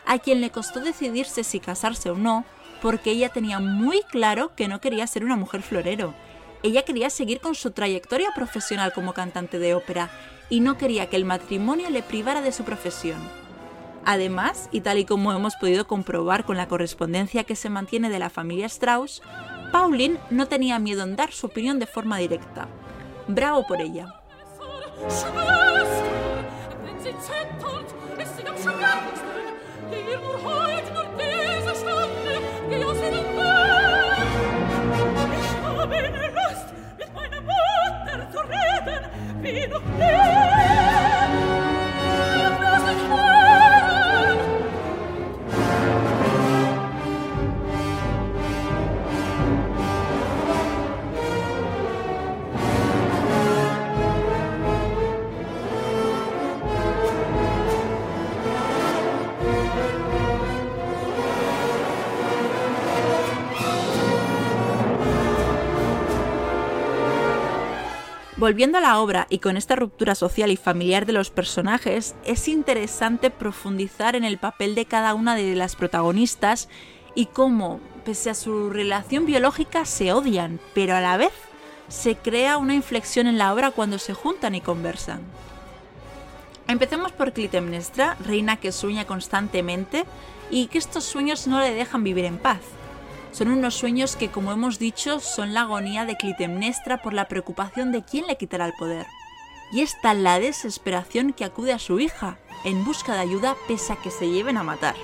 a 0.06 0.18
quien 0.18 0.40
le 0.40 0.48
costó 0.48 0.80
decidirse 0.80 1.44
si 1.44 1.60
casarse 1.60 2.08
o 2.08 2.16
no, 2.16 2.46
porque 2.80 3.10
ella 3.10 3.28
tenía 3.28 3.60
muy 3.60 4.00
claro 4.10 4.56
que 4.56 4.68
no 4.68 4.80
quería 4.80 5.06
ser 5.06 5.22
una 5.22 5.36
mujer 5.36 5.60
florero. 5.60 6.14
Ella 6.62 6.80
quería 6.80 7.10
seguir 7.10 7.40
con 7.40 7.54
su 7.54 7.72
trayectoria 7.72 8.30
profesional 8.34 8.94
como 8.94 9.12
cantante 9.12 9.58
de 9.58 9.74
ópera 9.74 10.08
y 10.48 10.60
no 10.60 10.78
quería 10.78 11.10
que 11.10 11.16
el 11.16 11.26
matrimonio 11.26 11.90
le 11.90 12.02
privara 12.02 12.40
de 12.40 12.52
su 12.52 12.64
profesión. 12.64 13.18
Además, 14.06 14.70
y 14.72 14.80
tal 14.80 14.98
y 14.98 15.04
como 15.04 15.30
hemos 15.34 15.56
podido 15.56 15.86
comprobar 15.86 16.46
con 16.46 16.56
la 16.56 16.68
correspondencia 16.68 17.44
que 17.44 17.54
se 17.54 17.68
mantiene 17.68 18.08
de 18.08 18.18
la 18.18 18.30
familia 18.30 18.64
Strauss, 18.64 19.20
Pauline 19.74 20.20
no 20.30 20.46
tenía 20.46 20.78
miedo 20.78 21.02
en 21.02 21.16
dar 21.16 21.32
su 21.32 21.46
opinión 21.46 21.80
de 21.80 21.88
forma 21.88 22.18
directa. 22.18 22.68
Bravo 23.26 23.66
por 23.66 23.80
ella. 23.80 24.06
Volviendo 68.44 68.76
a 68.76 68.82
la 68.82 68.98
obra 69.00 69.26
y 69.30 69.38
con 69.38 69.56
esta 69.56 69.74
ruptura 69.74 70.14
social 70.14 70.50
y 70.50 70.58
familiar 70.58 71.06
de 71.06 71.14
los 71.14 71.30
personajes, 71.30 72.14
es 72.26 72.46
interesante 72.46 73.30
profundizar 73.30 74.16
en 74.16 74.24
el 74.24 74.36
papel 74.36 74.74
de 74.74 74.84
cada 74.84 75.14
una 75.14 75.34
de 75.34 75.54
las 75.54 75.76
protagonistas 75.76 76.68
y 77.14 77.24
cómo, 77.24 77.80
pese 78.04 78.28
a 78.28 78.34
su 78.34 78.68
relación 78.68 79.24
biológica, 79.24 79.86
se 79.86 80.12
odian, 80.12 80.60
pero 80.74 80.94
a 80.94 81.00
la 81.00 81.16
vez 81.16 81.32
se 81.88 82.16
crea 82.16 82.58
una 82.58 82.74
inflexión 82.74 83.28
en 83.28 83.38
la 83.38 83.50
obra 83.50 83.70
cuando 83.70 83.98
se 83.98 84.12
juntan 84.12 84.54
y 84.54 84.60
conversan. 84.60 85.22
Empecemos 86.68 87.12
por 87.12 87.32
Clitemnestra, 87.32 88.18
reina 88.26 88.58
que 88.58 88.72
sueña 88.72 89.06
constantemente 89.06 90.04
y 90.50 90.66
que 90.66 90.76
estos 90.76 91.04
sueños 91.04 91.46
no 91.46 91.60
le 91.60 91.72
dejan 91.72 92.04
vivir 92.04 92.26
en 92.26 92.36
paz. 92.36 92.60
Son 93.34 93.48
unos 93.48 93.74
sueños 93.74 94.14
que, 94.14 94.30
como 94.30 94.52
hemos 94.52 94.78
dicho, 94.78 95.18
son 95.18 95.54
la 95.54 95.62
agonía 95.62 96.04
de 96.04 96.16
Clitemnestra 96.16 97.02
por 97.02 97.12
la 97.12 97.26
preocupación 97.26 97.90
de 97.90 98.04
quién 98.04 98.28
le 98.28 98.36
quitará 98.36 98.64
el 98.64 98.74
poder. 98.74 99.06
Y 99.72 99.80
es 99.80 100.00
tal 100.00 100.22
la 100.22 100.38
desesperación 100.38 101.32
que 101.32 101.44
acude 101.44 101.72
a 101.72 101.80
su 101.80 101.98
hija, 101.98 102.38
en 102.64 102.84
busca 102.84 103.12
de 103.14 103.18
ayuda 103.18 103.56
pese 103.66 103.92
a 103.92 103.96
que 103.96 104.12
se 104.12 104.30
lleven 104.30 104.56
a 104.56 104.62
matar. 104.62 104.94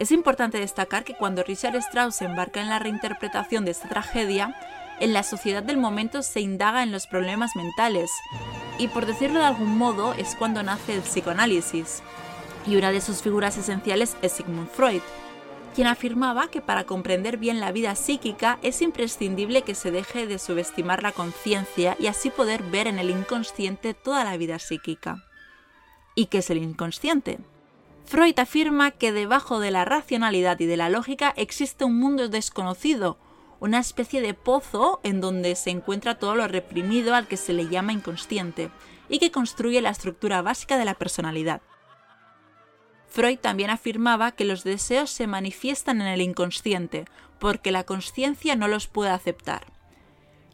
Es 0.00 0.10
importante 0.10 0.58
destacar 0.58 1.04
que 1.04 1.14
cuando 1.14 1.44
Richard 1.44 1.76
Strauss 1.76 2.16
se 2.16 2.24
embarca 2.24 2.60
en 2.60 2.68
la 2.68 2.80
reinterpretación 2.80 3.64
de 3.64 3.70
esta 3.70 3.88
tragedia, 3.88 4.56
en 4.98 5.12
la 5.12 5.22
sociedad 5.22 5.62
del 5.62 5.76
momento 5.76 6.24
se 6.24 6.40
indaga 6.40 6.82
en 6.82 6.90
los 6.90 7.06
problemas 7.06 7.54
mentales, 7.54 8.10
y 8.76 8.88
por 8.88 9.06
decirlo 9.06 9.38
de 9.38 9.46
algún 9.46 9.78
modo 9.78 10.14
es 10.14 10.34
cuando 10.34 10.64
nace 10.64 10.94
el 10.94 11.02
psicoanálisis. 11.02 12.02
Y 12.66 12.74
una 12.74 12.90
de 12.90 13.00
sus 13.00 13.22
figuras 13.22 13.56
esenciales 13.56 14.16
es 14.20 14.32
Sigmund 14.32 14.68
Freud, 14.68 15.02
quien 15.74 15.86
afirmaba 15.86 16.48
que 16.48 16.60
para 16.60 16.84
comprender 16.84 17.36
bien 17.36 17.60
la 17.60 17.72
vida 17.72 17.94
psíquica 17.94 18.58
es 18.62 18.82
imprescindible 18.82 19.62
que 19.62 19.74
se 19.74 19.90
deje 19.90 20.26
de 20.26 20.38
subestimar 20.38 21.02
la 21.02 21.12
conciencia 21.12 21.96
y 21.98 22.06
así 22.06 22.30
poder 22.30 22.62
ver 22.62 22.86
en 22.86 22.98
el 22.98 23.10
inconsciente 23.10 23.94
toda 23.94 24.24
la 24.24 24.36
vida 24.36 24.58
psíquica. 24.58 25.24
¿Y 26.14 26.26
qué 26.26 26.38
es 26.38 26.50
el 26.50 26.58
inconsciente? 26.58 27.38
Freud 28.04 28.38
afirma 28.38 28.90
que 28.90 29.12
debajo 29.12 29.60
de 29.60 29.70
la 29.70 29.84
racionalidad 29.84 30.58
y 30.58 30.66
de 30.66 30.76
la 30.76 30.90
lógica 30.90 31.32
existe 31.36 31.84
un 31.84 31.98
mundo 31.98 32.28
desconocido, 32.28 33.16
una 33.60 33.78
especie 33.78 34.20
de 34.20 34.34
pozo 34.34 35.00
en 35.04 35.20
donde 35.20 35.54
se 35.54 35.70
encuentra 35.70 36.18
todo 36.18 36.34
lo 36.34 36.48
reprimido 36.48 37.14
al 37.14 37.28
que 37.28 37.36
se 37.36 37.52
le 37.52 37.68
llama 37.68 37.92
inconsciente, 37.92 38.70
y 39.08 39.18
que 39.18 39.30
construye 39.30 39.80
la 39.80 39.90
estructura 39.90 40.42
básica 40.42 40.78
de 40.78 40.84
la 40.84 40.94
personalidad. 40.94 41.60
Freud 43.10 43.38
también 43.38 43.70
afirmaba 43.70 44.32
que 44.32 44.44
los 44.44 44.62
deseos 44.62 45.10
se 45.10 45.26
manifiestan 45.26 46.00
en 46.00 46.06
el 46.06 46.20
inconsciente, 46.20 47.06
porque 47.40 47.72
la 47.72 47.84
conciencia 47.84 48.54
no 48.54 48.68
los 48.68 48.86
puede 48.86 49.10
aceptar. 49.10 49.66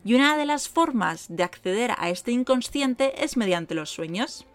Y 0.04 0.14
una 0.14 0.38
de 0.38 0.46
las 0.46 0.68
formas 0.68 1.26
de 1.28 1.42
acceder 1.42 1.92
a 1.98 2.08
este 2.08 2.32
inconsciente 2.32 3.24
es 3.24 3.36
mediante 3.36 3.74
los 3.74 3.90
sueños. 3.90 4.46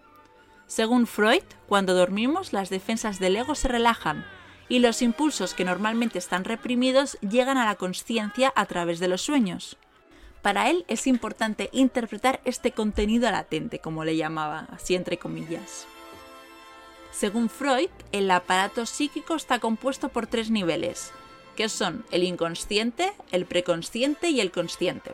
Según 0.65 1.05
Freud, 1.05 1.43
cuando 1.67 1.93
dormimos 1.93 2.53
las 2.53 2.69
defensas 2.69 3.19
del 3.19 3.35
ego 3.35 3.53
se 3.53 3.67
relajan 3.67 4.25
y 4.67 4.79
los 4.79 5.01
impulsos 5.01 5.53
que 5.53 5.65
normalmente 5.65 6.17
están 6.17 6.45
reprimidos 6.45 7.19
llegan 7.19 7.57
a 7.57 7.65
la 7.65 7.75
conciencia 7.75 8.51
a 8.55 8.65
través 8.65 8.99
de 8.99 9.09
los 9.09 9.21
sueños. 9.21 9.77
Para 10.41 10.69
él 10.69 10.85
es 10.87 11.05
importante 11.05 11.69
interpretar 11.71 12.41
este 12.45 12.71
contenido 12.71 13.29
latente, 13.29 13.79
como 13.79 14.05
le 14.05 14.15
llamaba, 14.15 14.67
así 14.71 14.95
entre 14.95 15.17
comillas. 15.17 15.85
Según 17.11 17.49
Freud, 17.49 17.89
el 18.11 18.31
aparato 18.31 18.85
psíquico 18.85 19.35
está 19.35 19.59
compuesto 19.59 20.09
por 20.09 20.27
tres 20.27 20.49
niveles, 20.49 21.11
que 21.55 21.69
son 21.69 22.05
el 22.11 22.23
inconsciente, 22.23 23.13
el 23.31 23.45
preconsciente 23.45 24.29
y 24.29 24.39
el 24.39 24.51
consciente. 24.51 25.11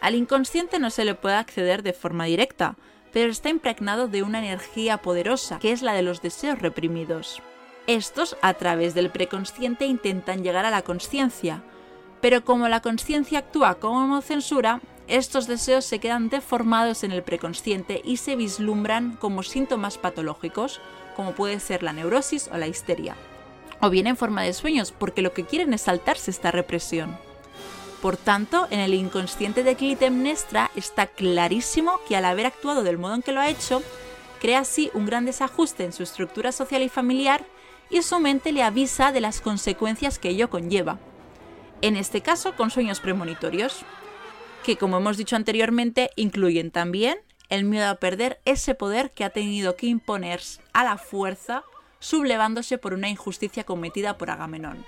Al 0.00 0.14
inconsciente 0.14 0.78
no 0.78 0.90
se 0.90 1.04
le 1.04 1.14
puede 1.14 1.36
acceder 1.36 1.82
de 1.82 1.92
forma 1.92 2.24
directa, 2.24 2.76
pero 3.12 3.30
está 3.30 3.50
impregnado 3.50 4.08
de 4.08 4.22
una 4.22 4.38
energía 4.38 4.98
poderosa, 4.98 5.58
que 5.58 5.72
es 5.72 5.82
la 5.82 5.92
de 5.92 6.02
los 6.02 6.22
deseos 6.22 6.58
reprimidos. 6.60 7.42
Estos, 7.86 8.36
a 8.40 8.54
través 8.54 8.94
del 8.94 9.10
preconsciente, 9.10 9.84
intentan 9.84 10.42
llegar 10.42 10.64
a 10.64 10.70
la 10.70 10.82
conciencia, 10.82 11.62
pero 12.20 12.44
como 12.44 12.68
la 12.68 12.80
conciencia 12.80 13.40
actúa 13.40 13.76
como 13.76 14.20
censura, 14.22 14.80
estos 15.10 15.46
deseos 15.46 15.84
se 15.84 15.98
quedan 15.98 16.28
deformados 16.28 17.02
en 17.02 17.10
el 17.10 17.22
preconsciente 17.22 18.00
y 18.04 18.18
se 18.18 18.36
vislumbran 18.36 19.16
como 19.16 19.42
síntomas 19.42 19.98
patológicos, 19.98 20.80
como 21.16 21.32
puede 21.32 21.58
ser 21.58 21.82
la 21.82 21.92
neurosis 21.92 22.48
o 22.52 22.56
la 22.56 22.68
histeria. 22.68 23.16
O 23.80 23.90
bien 23.90 24.06
en 24.06 24.16
forma 24.16 24.42
de 24.42 24.52
sueños, 24.52 24.92
porque 24.92 25.22
lo 25.22 25.32
que 25.32 25.44
quieren 25.44 25.74
es 25.74 25.82
saltarse 25.82 26.30
esta 26.30 26.50
represión. 26.50 27.18
Por 28.00 28.16
tanto, 28.16 28.68
en 28.70 28.80
el 28.80 28.94
inconsciente 28.94 29.62
de 29.62 29.74
Clitemnestra 29.74 30.70
está 30.76 31.06
clarísimo 31.06 32.00
que 32.08 32.16
al 32.16 32.24
haber 32.24 32.46
actuado 32.46 32.82
del 32.82 32.96
modo 32.98 33.16
en 33.16 33.22
que 33.22 33.32
lo 33.32 33.40
ha 33.40 33.48
hecho, 33.48 33.82
crea 34.40 34.60
así 34.60 34.90
un 34.94 35.06
gran 35.06 35.24
desajuste 35.24 35.84
en 35.84 35.92
su 35.92 36.02
estructura 36.02 36.52
social 36.52 36.82
y 36.82 36.88
familiar 36.88 37.44
y 37.90 38.02
su 38.02 38.20
mente 38.20 38.52
le 38.52 38.62
avisa 38.62 39.12
de 39.12 39.20
las 39.20 39.40
consecuencias 39.40 40.18
que 40.18 40.30
ello 40.30 40.48
conlleva. 40.48 40.98
En 41.82 41.96
este 41.96 42.20
caso, 42.20 42.54
con 42.56 42.70
sueños 42.70 43.00
premonitorios, 43.00 43.84
que 44.64 44.76
como 44.76 44.98
hemos 44.98 45.16
dicho 45.16 45.36
anteriormente, 45.36 46.10
incluyen 46.16 46.70
también 46.70 47.18
el 47.48 47.64
miedo 47.64 47.88
a 47.88 47.96
perder 47.96 48.40
ese 48.44 48.74
poder 48.74 49.10
que 49.10 49.24
ha 49.24 49.30
tenido 49.30 49.76
que 49.76 49.86
imponer 49.86 50.40
a 50.72 50.84
la 50.84 50.98
fuerza, 50.98 51.64
sublevándose 51.98 52.78
por 52.78 52.94
una 52.94 53.08
injusticia 53.08 53.64
cometida 53.64 54.16
por 54.16 54.30
Agamenón. 54.30 54.84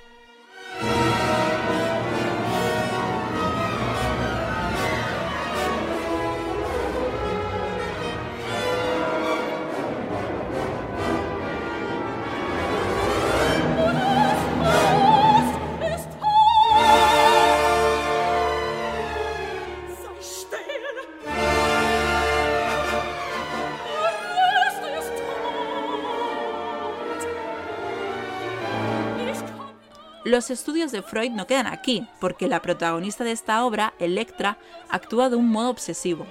Los 30.33 30.49
estudios 30.49 30.93
de 30.93 31.03
Freud 31.03 31.31
no 31.33 31.47
quedan 31.47 31.67
aquí, 31.67 32.09
porque 32.19 32.49
la 32.49 32.63
protagonista 32.63 33.23
de 33.23 33.33
esta 33.33 33.63
obra, 33.67 33.93
Electra, 33.99 34.57
actúa 34.89 35.29
de 35.29 35.37
un 35.37 35.51
modo 35.51 35.69
obsesivo. 35.69 36.27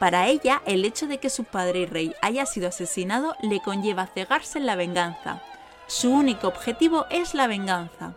Para 0.00 0.26
ella, 0.26 0.62
el 0.66 0.84
hecho 0.84 1.06
de 1.06 1.18
que 1.18 1.30
su 1.30 1.44
padre 1.44 1.82
y 1.82 1.86
rey 1.86 2.12
haya 2.22 2.44
sido 2.44 2.66
asesinado 2.66 3.36
le 3.40 3.60
conlleva 3.60 4.08
cegarse 4.08 4.58
en 4.58 4.66
la 4.66 4.74
venganza. 4.74 5.40
Su 5.86 6.10
único 6.10 6.48
objetivo 6.48 7.06
es 7.08 7.34
la 7.34 7.46
venganza. 7.46 8.16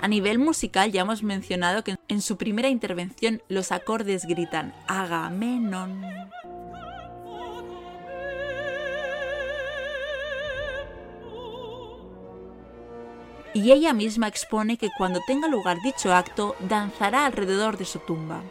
A 0.00 0.06
nivel 0.06 0.38
musical 0.38 0.92
ya 0.92 1.00
hemos 1.00 1.24
mencionado 1.24 1.82
que 1.82 1.96
en 2.06 2.22
su 2.22 2.36
primera 2.36 2.68
intervención 2.68 3.42
los 3.48 3.72
acordes 3.72 4.26
gritan 4.26 4.76
Agamenón. 4.86 6.04
Y 13.54 13.72
ella 13.72 13.92
misma 13.92 14.28
expone 14.28 14.76
que 14.76 14.90
cuando 14.96 15.20
tenga 15.26 15.48
lugar 15.48 15.78
dicho 15.82 16.12
acto, 16.14 16.56
danzará 16.60 17.26
alrededor 17.26 17.76
de 17.76 17.84
su 17.84 17.98
tumba. 17.98 18.42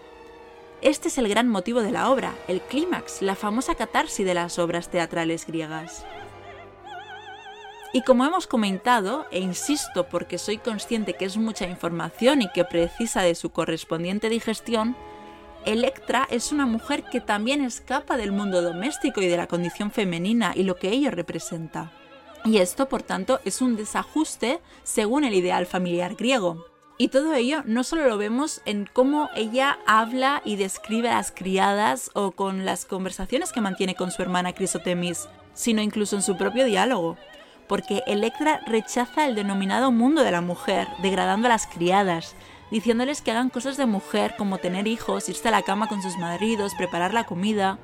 Este 0.82 1.10
es 1.10 1.18
el 1.18 1.28
gran 1.28 1.48
motivo 1.48 1.82
de 1.82 1.92
la 1.92 2.10
obra, 2.10 2.34
el 2.48 2.62
clímax, 2.62 3.22
la 3.22 3.36
famosa 3.36 3.76
catarsis 3.76 4.26
de 4.26 4.34
las 4.34 4.58
obras 4.58 4.90
teatrales 4.90 5.46
griegas. 5.46 6.06
Y 7.94 8.04
como 8.04 8.26
hemos 8.26 8.48
comentado, 8.48 9.26
e 9.32 9.40
insisto 9.40 10.08
porque 10.08 10.38
soy 10.38 10.58
consciente 10.58 11.14
que 11.14 11.26
es 11.26 11.38
mucha 11.38 11.68
información 11.68 12.42
y 12.42 12.50
que 12.50 12.64
precisa 12.64 13.22
de 13.22 13.36
su 13.36 13.52
correspondiente 13.52 14.30
digestión, 14.30 14.96
Electra 15.66 16.28
es 16.32 16.52
una 16.52 16.66
mujer 16.66 17.04
que 17.04 17.22
también 17.22 17.62
escapa 17.62 18.18
del 18.18 18.32
mundo 18.32 18.64
doméstico 18.64 19.22
y 19.22 19.28
de 19.28 19.38
la 19.38 19.46
condición 19.46 19.92
femenina 19.92 20.54
y 20.56 20.64
lo 20.64 20.76
que 20.78 20.90
ello 20.90 21.12
representa. 21.12 21.92
Y 22.44 22.58
esto, 22.58 22.90
por 22.90 23.04
tanto, 23.04 23.40
es 23.46 23.62
un 23.62 23.76
desajuste 23.76 24.60
según 24.84 25.24
el 25.24 25.36
ideal 25.36 25.66
familiar 25.66 26.16
griego. 26.16 26.66
Y 26.98 27.08
todo 27.08 27.34
ello 27.34 27.64
no 27.66 27.84
solo 27.84 28.08
lo 28.08 28.18
vemos 28.18 28.62
en 28.66 28.88
cómo 28.92 29.30
ella 29.36 29.80
habla 29.88 30.42
y 30.46 30.56
describe 30.56 31.10
a 31.10 31.16
las 31.16 31.32
criadas 31.32 32.12
o 32.14 32.32
con 32.32 32.66
las 32.66 32.86
conversaciones 32.86 33.52
que 33.52 33.62
mantiene 33.62 33.96
con 33.96 34.12
su 34.12 34.22
hermana 34.22 34.54
Crisotemis, 34.54 35.28
sino 35.54 35.82
incluso 35.82 36.16
en 36.16 36.22
su 36.22 36.38
propio 36.38 36.66
diálogo. 36.66 37.18
Porque 37.68 38.04
Electra 38.06 38.62
rechaza 38.68 39.26
el 39.26 39.36
denominado 39.36 39.92
mundo 39.92 40.24
de 40.24 40.32
la 40.32 40.42
mujer, 40.42 40.88
degradando 41.02 41.48
a 41.48 41.50
las 41.50 41.68
criadas, 41.68 42.36
diciéndoles 42.70 43.22
que 43.22 43.32
hagan 43.32 43.50
cosas 43.50 43.78
de 43.78 43.86
mujer 43.86 44.36
como 44.38 44.58
tener 44.58 44.88
hijos, 44.88 45.30
irse 45.30 45.48
a 45.48 45.52
la 45.52 45.64
cama 45.64 45.88
con 45.88 46.02
sus 46.02 46.18
maridos, 46.18 46.74
preparar 46.78 47.14
la 47.14 47.26
comida. 47.26 47.80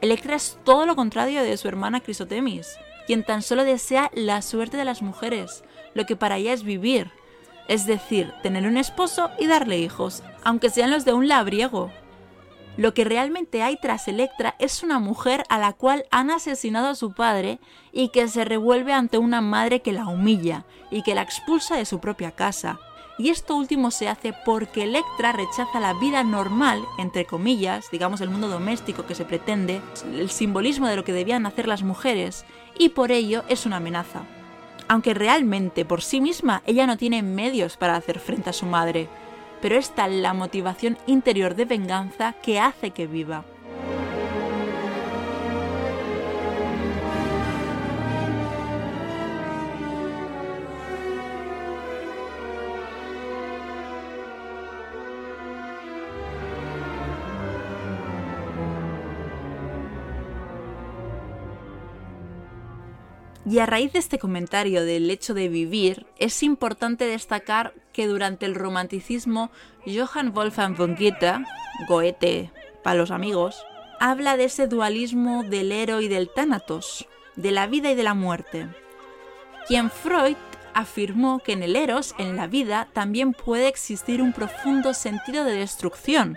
Electra 0.00 0.36
es 0.36 0.58
todo 0.64 0.86
lo 0.86 0.96
contrario 0.96 1.42
de 1.42 1.56
su 1.56 1.68
hermana 1.68 2.00
Crisotemis, 2.00 2.78
quien 3.10 3.24
tan 3.24 3.42
solo 3.42 3.64
desea 3.64 4.08
la 4.14 4.40
suerte 4.40 4.76
de 4.76 4.84
las 4.84 5.02
mujeres, 5.02 5.64
lo 5.94 6.06
que 6.06 6.14
para 6.14 6.36
ella 6.36 6.52
es 6.52 6.62
vivir, 6.62 7.10
es 7.66 7.84
decir, 7.84 8.32
tener 8.40 8.68
un 8.68 8.76
esposo 8.76 9.32
y 9.36 9.48
darle 9.48 9.80
hijos, 9.80 10.22
aunque 10.44 10.70
sean 10.70 10.92
los 10.92 11.04
de 11.04 11.12
un 11.12 11.26
labriego. 11.26 11.90
Lo 12.76 12.94
que 12.94 13.02
realmente 13.02 13.64
hay 13.64 13.76
tras 13.82 14.06
Electra 14.06 14.54
es 14.60 14.84
una 14.84 15.00
mujer 15.00 15.42
a 15.48 15.58
la 15.58 15.72
cual 15.72 16.04
han 16.12 16.30
asesinado 16.30 16.86
a 16.86 16.94
su 16.94 17.12
padre 17.12 17.58
y 17.90 18.10
que 18.10 18.28
se 18.28 18.44
revuelve 18.44 18.92
ante 18.92 19.18
una 19.18 19.40
madre 19.40 19.82
que 19.82 19.90
la 19.90 20.06
humilla 20.06 20.64
y 20.92 21.02
que 21.02 21.16
la 21.16 21.22
expulsa 21.22 21.74
de 21.74 21.86
su 21.86 21.98
propia 21.98 22.30
casa, 22.30 22.78
y 23.20 23.28
esto 23.28 23.54
último 23.54 23.90
se 23.90 24.08
hace 24.08 24.32
porque 24.46 24.84
Electra 24.84 25.32
rechaza 25.32 25.78
la 25.78 25.92
vida 25.92 26.24
normal, 26.24 26.82
entre 26.96 27.26
comillas, 27.26 27.90
digamos 27.90 28.22
el 28.22 28.30
mundo 28.30 28.48
doméstico 28.48 29.04
que 29.04 29.14
se 29.14 29.26
pretende, 29.26 29.82
el 30.14 30.30
simbolismo 30.30 30.86
de 30.86 30.96
lo 30.96 31.04
que 31.04 31.12
debían 31.12 31.44
hacer 31.44 31.68
las 31.68 31.82
mujeres, 31.82 32.46
y 32.78 32.90
por 32.90 33.12
ello 33.12 33.44
es 33.48 33.66
una 33.66 33.76
amenaza. 33.76 34.22
aunque 34.88 35.14
realmente 35.14 35.84
por 35.84 36.02
sí 36.02 36.20
misma 36.20 36.62
ella 36.66 36.84
no 36.84 36.96
tiene 36.96 37.22
medios 37.22 37.76
para 37.76 37.94
hacer 37.94 38.18
frente 38.18 38.50
a 38.50 38.52
su 38.52 38.66
madre, 38.66 39.08
pero 39.62 39.76
es 39.76 39.94
tal 39.94 40.20
la 40.20 40.34
motivación 40.34 40.98
interior 41.06 41.54
de 41.54 41.64
venganza 41.64 42.34
que 42.42 42.58
hace 42.58 42.90
que 42.90 43.06
viva. 43.06 43.44
Y 63.50 63.58
a 63.58 63.66
raíz 63.66 63.92
de 63.92 63.98
este 63.98 64.20
comentario 64.20 64.84
del 64.84 65.10
hecho 65.10 65.34
de 65.34 65.48
vivir, 65.48 66.06
es 66.20 66.44
importante 66.44 67.06
destacar 67.06 67.74
que 67.92 68.06
durante 68.06 68.46
el 68.46 68.54
romanticismo, 68.54 69.50
Johann 69.84 70.32
Wolfgang 70.32 70.76
von 70.76 70.94
Goethe, 70.94 71.44
Goethe 71.88 72.52
para 72.84 72.94
los 72.94 73.10
amigos, 73.10 73.60
habla 73.98 74.36
de 74.36 74.44
ese 74.44 74.68
dualismo 74.68 75.42
del 75.42 75.72
héroe 75.72 76.04
y 76.04 76.06
del 76.06 76.28
tánatos, 76.28 77.08
de 77.34 77.50
la 77.50 77.66
vida 77.66 77.90
y 77.90 77.96
de 77.96 78.04
la 78.04 78.14
muerte. 78.14 78.68
Quien 79.66 79.90
Freud 79.90 80.36
afirmó 80.72 81.40
que 81.40 81.50
en 81.50 81.64
el 81.64 81.74
eros, 81.74 82.14
en 82.18 82.36
la 82.36 82.46
vida, 82.46 82.86
también 82.92 83.32
puede 83.32 83.66
existir 83.66 84.22
un 84.22 84.32
profundo 84.32 84.94
sentido 84.94 85.42
de 85.42 85.56
destrucción, 85.56 86.36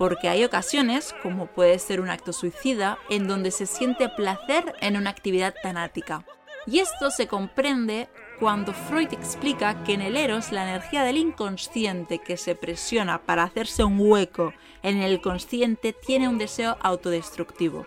porque 0.00 0.30
hay 0.30 0.46
ocasiones, 0.46 1.14
como 1.22 1.44
puede 1.44 1.78
ser 1.78 2.00
un 2.00 2.08
acto 2.08 2.32
suicida, 2.32 2.98
en 3.10 3.28
donde 3.28 3.50
se 3.50 3.66
siente 3.66 4.08
placer 4.08 4.74
en 4.80 4.96
una 4.96 5.10
actividad 5.10 5.54
tanática. 5.62 6.24
Y 6.66 6.78
esto 6.78 7.10
se 7.10 7.26
comprende 7.26 8.08
cuando 8.38 8.72
Freud 8.72 9.12
explica 9.12 9.84
que 9.84 9.92
en 9.92 10.00
el 10.00 10.16
eros 10.16 10.52
la 10.52 10.62
energía 10.62 11.04
del 11.04 11.18
inconsciente 11.18 12.18
que 12.18 12.38
se 12.38 12.54
presiona 12.54 13.20
para 13.26 13.42
hacerse 13.42 13.84
un 13.84 14.00
hueco 14.00 14.54
en 14.82 15.02
el 15.02 15.20
consciente 15.20 15.92
tiene 15.92 16.28
un 16.28 16.38
deseo 16.38 16.78
autodestructivo. 16.80 17.84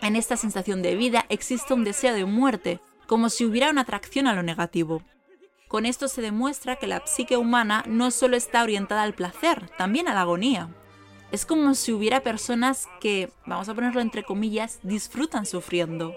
En 0.00 0.16
esta 0.16 0.38
sensación 0.38 0.80
de 0.80 0.96
vida 0.96 1.26
existe 1.28 1.74
un 1.74 1.84
deseo 1.84 2.14
de 2.14 2.24
muerte, 2.24 2.80
como 3.06 3.28
si 3.28 3.44
hubiera 3.44 3.68
una 3.68 3.82
atracción 3.82 4.26
a 4.26 4.32
lo 4.32 4.42
negativo. 4.42 5.02
Con 5.68 5.84
esto 5.84 6.08
se 6.08 6.22
demuestra 6.22 6.76
que 6.76 6.86
la 6.86 7.02
psique 7.04 7.36
humana 7.36 7.84
no 7.86 8.10
solo 8.10 8.38
está 8.38 8.62
orientada 8.62 9.02
al 9.02 9.12
placer, 9.12 9.68
también 9.76 10.08
a 10.08 10.14
la 10.14 10.22
agonía. 10.22 10.70
Es 11.32 11.46
como 11.46 11.74
si 11.74 11.92
hubiera 11.92 12.20
personas 12.20 12.88
que, 13.00 13.32
vamos 13.46 13.66
a 13.68 13.74
ponerlo 13.74 14.02
entre 14.02 14.22
comillas, 14.22 14.80
disfrutan 14.82 15.46
sufriendo. 15.46 16.14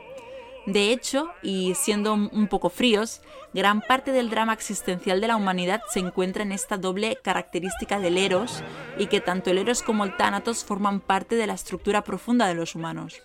De 0.65 0.91
hecho, 0.91 1.29
y 1.41 1.73
siendo 1.75 2.13
un 2.13 2.47
poco 2.49 2.69
fríos, 2.69 3.21
gran 3.53 3.81
parte 3.81 4.11
del 4.11 4.29
drama 4.29 4.51
existencial 4.51 5.21
de 5.21 5.27
la 5.27 5.37
humanidad 5.37 5.81
se 5.89 5.99
encuentra 5.99 6.43
en 6.43 6.51
esta 6.51 6.75
doble 6.75 7.17
característica 7.23 7.99
del 7.99 8.17
eros 8.17 8.61
y 8.97 9.05
que 9.07 9.21
tanto 9.21 9.51
el 9.51 9.59
eros 9.59 9.83
como 9.83 10.03
el 10.03 10.17
tánatos 10.17 10.65
forman 10.65 10.99
parte 10.99 11.35
de 11.35 11.47
la 11.47 11.53
estructura 11.53 12.03
profunda 12.03 12.47
de 12.47 12.55
los 12.55 12.75
humanos. 12.75 13.21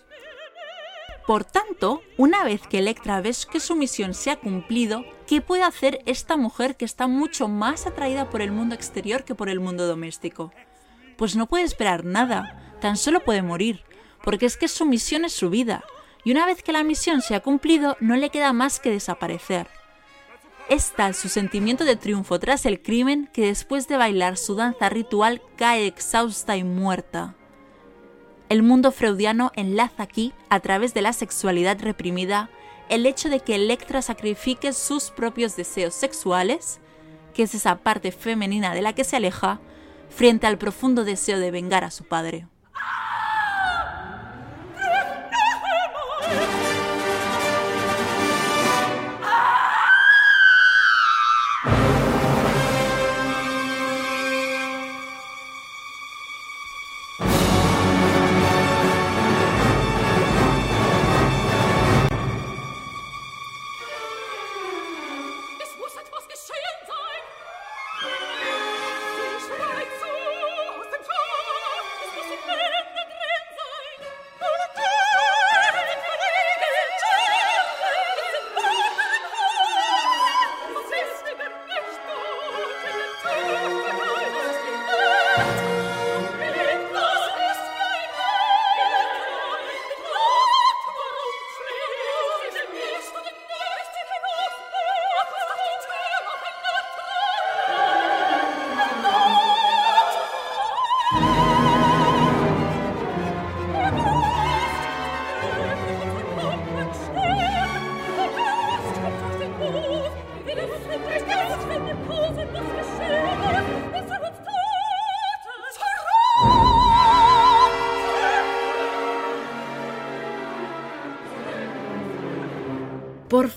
Por 1.27 1.43
tanto, 1.43 2.01
una 2.17 2.43
vez 2.43 2.61
que 2.67 2.79
Electra 2.79 3.21
ve 3.21 3.35
que 3.51 3.59
su 3.59 3.75
misión 3.75 4.13
se 4.13 4.31
ha 4.31 4.39
cumplido, 4.39 5.03
¿qué 5.27 5.41
puede 5.41 5.63
hacer 5.63 5.99
esta 6.05 6.37
mujer 6.37 6.77
que 6.77 6.85
está 6.85 7.07
mucho 7.07 7.47
más 7.47 7.85
atraída 7.85 8.29
por 8.29 8.41
el 8.41 8.51
mundo 8.51 8.75
exterior 8.75 9.23
que 9.23 9.35
por 9.35 9.49
el 9.49 9.59
mundo 9.59 9.87
doméstico? 9.87 10.53
Pues 11.21 11.35
no 11.35 11.45
puede 11.45 11.65
esperar 11.65 12.03
nada, 12.03 12.73
tan 12.79 12.97
solo 12.97 13.19
puede 13.19 13.43
morir, 13.43 13.83
porque 14.23 14.47
es 14.47 14.57
que 14.57 14.67
su 14.67 14.87
misión 14.87 15.23
es 15.23 15.31
su 15.31 15.51
vida, 15.51 15.83
y 16.23 16.31
una 16.31 16.47
vez 16.47 16.63
que 16.63 16.71
la 16.71 16.83
misión 16.83 17.21
se 17.21 17.35
ha 17.35 17.41
cumplido 17.41 17.95
no 17.99 18.15
le 18.15 18.31
queda 18.31 18.53
más 18.53 18.79
que 18.79 18.89
desaparecer. 18.89 19.67
Es 20.67 20.93
tal 20.93 21.13
su 21.13 21.29
sentimiento 21.29 21.85
de 21.85 21.95
triunfo 21.95 22.39
tras 22.39 22.65
el 22.65 22.81
crimen 22.81 23.29
que 23.31 23.45
después 23.45 23.87
de 23.87 23.97
bailar 23.97 24.35
su 24.35 24.55
danza 24.55 24.89
ritual 24.89 25.43
cae 25.57 25.85
exhausta 25.85 26.57
y 26.57 26.63
muerta. 26.63 27.35
El 28.49 28.63
mundo 28.63 28.91
freudiano 28.91 29.51
enlaza 29.55 30.01
aquí, 30.01 30.33
a 30.49 30.59
través 30.59 30.95
de 30.95 31.03
la 31.03 31.13
sexualidad 31.13 31.77
reprimida, 31.81 32.49
el 32.89 33.05
hecho 33.05 33.29
de 33.29 33.41
que 33.41 33.53
Electra 33.53 34.01
sacrifique 34.01 34.73
sus 34.73 35.11
propios 35.11 35.55
deseos 35.55 35.93
sexuales, 35.93 36.79
que 37.35 37.43
es 37.43 37.53
esa 37.53 37.75
parte 37.75 38.11
femenina 38.11 38.73
de 38.73 38.81
la 38.81 38.93
que 38.93 39.03
se 39.03 39.17
aleja, 39.17 39.59
frente 40.11 40.45
al 40.45 40.57
profundo 40.57 41.03
deseo 41.03 41.39
de 41.39 41.51
vengar 41.51 41.83
a 41.83 41.91
su 41.91 42.03
padre. 42.03 42.47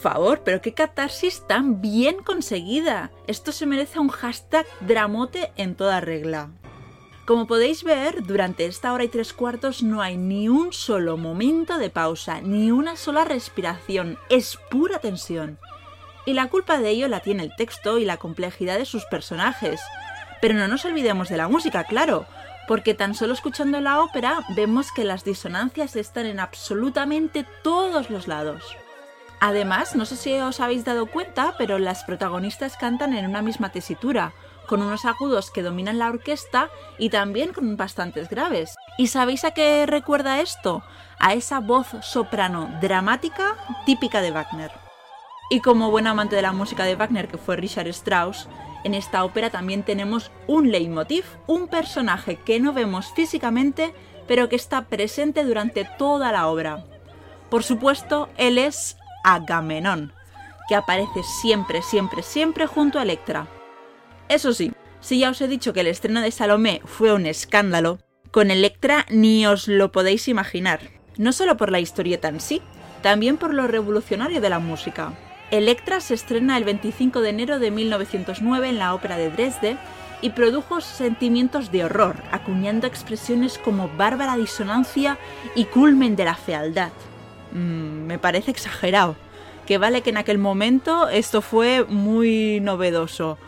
Favor, 0.04 0.42
pero 0.44 0.60
qué 0.60 0.74
catarsis 0.74 1.46
tan 1.46 1.80
bien 1.80 2.16
conseguida. 2.22 3.10
Esto 3.26 3.52
se 3.52 3.64
merece 3.64 3.98
un 3.98 4.10
hashtag 4.10 4.66
dramote 4.80 5.50
en 5.56 5.74
toda 5.74 6.02
regla. 6.02 6.50
Como 7.24 7.46
podéis 7.46 7.84
ver, 7.84 8.22
durante 8.22 8.66
esta 8.66 8.92
hora 8.92 9.04
y 9.04 9.08
tres 9.08 9.32
cuartos 9.32 9.82
no 9.82 10.02
hay 10.02 10.18
ni 10.18 10.50
un 10.50 10.74
solo 10.74 11.16
momento 11.16 11.78
de 11.78 11.88
pausa, 11.88 12.42
ni 12.42 12.70
una 12.70 12.96
sola 12.96 13.24
respiración, 13.24 14.18
es 14.28 14.58
pura 14.70 14.98
tensión. 14.98 15.58
Y 16.26 16.34
la 16.34 16.50
culpa 16.50 16.78
de 16.78 16.90
ello 16.90 17.08
la 17.08 17.20
tiene 17.20 17.42
el 17.42 17.56
texto 17.56 17.98
y 17.98 18.04
la 18.04 18.18
complejidad 18.18 18.76
de 18.76 18.84
sus 18.84 19.06
personajes. 19.06 19.80
Pero 20.42 20.52
no 20.52 20.68
nos 20.68 20.84
olvidemos 20.84 21.30
de 21.30 21.38
la 21.38 21.48
música, 21.48 21.84
claro, 21.84 22.26
porque 22.68 22.92
tan 22.92 23.14
solo 23.14 23.32
escuchando 23.32 23.80
la 23.80 24.02
ópera 24.02 24.40
vemos 24.54 24.92
que 24.92 25.04
las 25.04 25.24
disonancias 25.24 25.96
están 25.96 26.26
en 26.26 26.40
absolutamente 26.40 27.46
todos 27.62 28.10
los 28.10 28.28
lados. 28.28 28.76
Además, 29.40 29.94
no 29.94 30.04
sé 30.04 30.16
si 30.16 30.34
os 30.34 30.60
habéis 30.60 30.84
dado 30.84 31.06
cuenta, 31.06 31.54
pero 31.58 31.78
las 31.78 32.04
protagonistas 32.04 32.76
cantan 32.76 33.14
en 33.14 33.26
una 33.26 33.42
misma 33.42 33.70
tesitura, 33.70 34.32
con 34.66 34.82
unos 34.82 35.04
agudos 35.04 35.50
que 35.50 35.62
dominan 35.62 35.98
la 35.98 36.08
orquesta 36.08 36.70
y 36.98 37.10
también 37.10 37.52
con 37.52 37.76
bastantes 37.76 38.28
graves. 38.28 38.74
¿Y 38.96 39.08
sabéis 39.08 39.44
a 39.44 39.50
qué 39.50 39.84
recuerda 39.86 40.40
esto? 40.40 40.82
A 41.18 41.34
esa 41.34 41.60
voz 41.60 41.88
soprano 42.02 42.70
dramática 42.80 43.56
típica 43.84 44.20
de 44.20 44.30
Wagner. 44.30 44.70
Y 45.50 45.60
como 45.60 45.90
buen 45.90 46.06
amante 46.06 46.36
de 46.36 46.42
la 46.42 46.52
música 46.52 46.84
de 46.84 46.96
Wagner, 46.96 47.28
que 47.28 47.38
fue 47.38 47.56
Richard 47.56 47.88
Strauss, 47.88 48.48
en 48.84 48.94
esta 48.94 49.24
ópera 49.24 49.50
también 49.50 49.82
tenemos 49.82 50.30
un 50.46 50.70
leitmotiv, 50.70 51.24
un 51.46 51.68
personaje 51.68 52.36
que 52.36 52.60
no 52.60 52.72
vemos 52.72 53.12
físicamente, 53.14 53.94
pero 54.26 54.48
que 54.48 54.56
está 54.56 54.82
presente 54.82 55.44
durante 55.44 55.84
toda 55.98 56.32
la 56.32 56.48
obra. 56.48 56.84
Por 57.50 57.62
supuesto, 57.62 58.28
él 58.36 58.58
es 58.58 58.96
Agamenón, 59.24 60.12
que 60.68 60.76
aparece 60.76 61.22
siempre, 61.42 61.82
siempre, 61.82 62.22
siempre 62.22 62.66
junto 62.66 62.98
a 62.98 63.02
Electra. 63.02 63.48
Eso 64.28 64.52
sí, 64.52 64.72
si 65.00 65.18
ya 65.18 65.30
os 65.30 65.40
he 65.40 65.48
dicho 65.48 65.72
que 65.72 65.80
el 65.80 65.88
estreno 65.88 66.20
de 66.20 66.30
Salomé 66.30 66.80
fue 66.84 67.12
un 67.12 67.26
escándalo, 67.26 67.98
con 68.30 68.50
Electra 68.50 69.06
ni 69.10 69.46
os 69.46 69.68
lo 69.68 69.92
podéis 69.92 70.28
imaginar. 70.28 70.80
No 71.16 71.32
solo 71.32 71.56
por 71.56 71.70
la 71.70 71.80
historieta 71.80 72.28
en 72.28 72.40
sí, 72.40 72.62
también 73.02 73.36
por 73.36 73.52
lo 73.52 73.66
revolucionario 73.66 74.40
de 74.40 74.48
la 74.48 74.58
música. 74.58 75.12
Electra 75.50 76.00
se 76.00 76.14
estrena 76.14 76.56
el 76.56 76.64
25 76.64 77.20
de 77.20 77.28
enero 77.28 77.58
de 77.58 77.70
1909 77.70 78.70
en 78.70 78.78
la 78.78 78.94
Ópera 78.94 79.16
de 79.16 79.30
Dresde 79.30 79.76
y 80.22 80.30
produjo 80.30 80.80
sentimientos 80.80 81.70
de 81.70 81.84
horror, 81.84 82.16
acuñando 82.32 82.86
expresiones 82.86 83.58
como 83.58 83.88
bárbara 83.90 84.36
disonancia 84.36 85.18
y 85.54 85.66
culmen 85.66 86.16
de 86.16 86.24
la 86.24 86.34
fealdad. 86.34 86.92
Mm, 87.54 88.06
me 88.06 88.18
parece 88.18 88.50
exagerado, 88.50 89.16
que 89.66 89.78
vale 89.78 90.02
que 90.02 90.10
en 90.10 90.18
aquel 90.18 90.38
momento 90.38 91.08
esto 91.08 91.40
fue 91.40 91.84
muy 91.84 92.60
novedoso, 92.60 93.38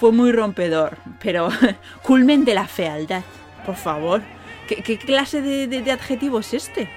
fue 0.00 0.12
muy 0.12 0.32
rompedor, 0.32 0.96
pero 1.20 1.50
culmen 2.02 2.44
de 2.44 2.54
la 2.54 2.66
fealdad, 2.66 3.22
por 3.66 3.76
favor, 3.76 4.22
¿qué, 4.66 4.98
clase 4.98 5.42
de 5.42 5.92
adjetivo 5.92 6.38
es 6.38 6.54
este? 6.54 6.88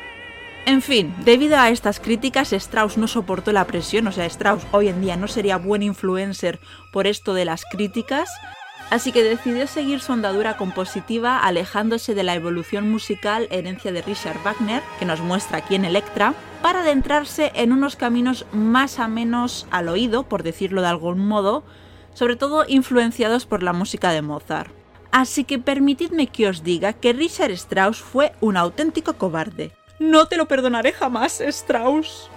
En 0.66 0.84
fin, 0.84 1.14
debido 1.26 1.58
a 1.58 1.70
estas 1.70 2.00
críticas, 2.00 2.54
Strauss 2.54 2.98
no 2.98 3.08
soportó 3.08 3.52
la 3.52 3.66
presión, 3.66 4.06
o 4.08 4.12
sea, 4.12 4.26
Strauss 4.28 4.64
hoy 4.72 4.90
en 4.90 5.02
día 5.02 5.18
no 5.18 5.28
sería 5.28 5.58
buen 5.58 5.82
influencer 5.82 6.60
por 6.92 7.08
esto 7.08 7.34
de 7.34 7.46
las 7.46 7.66
críticas, 7.66 8.30
así 8.92 9.12
que 9.12 9.24
decidió 9.24 9.66
seguir 9.66 10.02
su 10.02 10.14
andadura 10.14 10.58
compositiva 10.58 11.40
alejándose 11.40 12.14
de 12.14 12.24
la 12.24 12.36
evolución 12.36 12.92
musical 12.92 13.48
herencia 13.50 13.92
de 13.92 14.04
Richard 14.04 14.38
Wagner, 14.44 14.84
que 15.00 15.06
nos 15.06 15.20
muestra 15.22 15.58
aquí 15.58 15.74
en 15.74 15.84
Electra, 15.84 16.36
para 16.62 16.82
adentrarse 16.82 17.52
en 17.56 17.72
unos 17.72 17.96
caminos 17.96 18.46
más 18.52 19.00
a 19.00 19.08
menos 19.08 19.68
al 19.72 19.90
oído, 19.90 20.24
por 20.24 20.44
decirlo 20.44 20.82
de 20.82 20.88
algún 20.88 21.20
modo, 21.20 21.64
sobre 22.14 22.36
todo 22.36 22.66
influenciados 22.68 23.46
por 23.46 23.64
la 23.64 23.74
música 23.74 24.12
de 24.12 24.22
Mozart. 24.22 24.72
Así 25.12 25.44
que 25.44 25.60
permitidme 25.60 26.28
que 26.28 26.48
os 26.48 26.64
diga 26.64 26.94
que 26.94 27.14
Richard 27.14 27.52
Strauss 27.52 28.00
fue 28.00 28.32
un 28.40 28.56
auténtico 28.56 29.14
cobarde, 29.14 29.72
no 30.02 30.26
te 30.26 30.36
lo 30.36 30.48
perdonaré 30.48 30.94
jamás, 30.94 31.40
Strauss. 31.42 32.31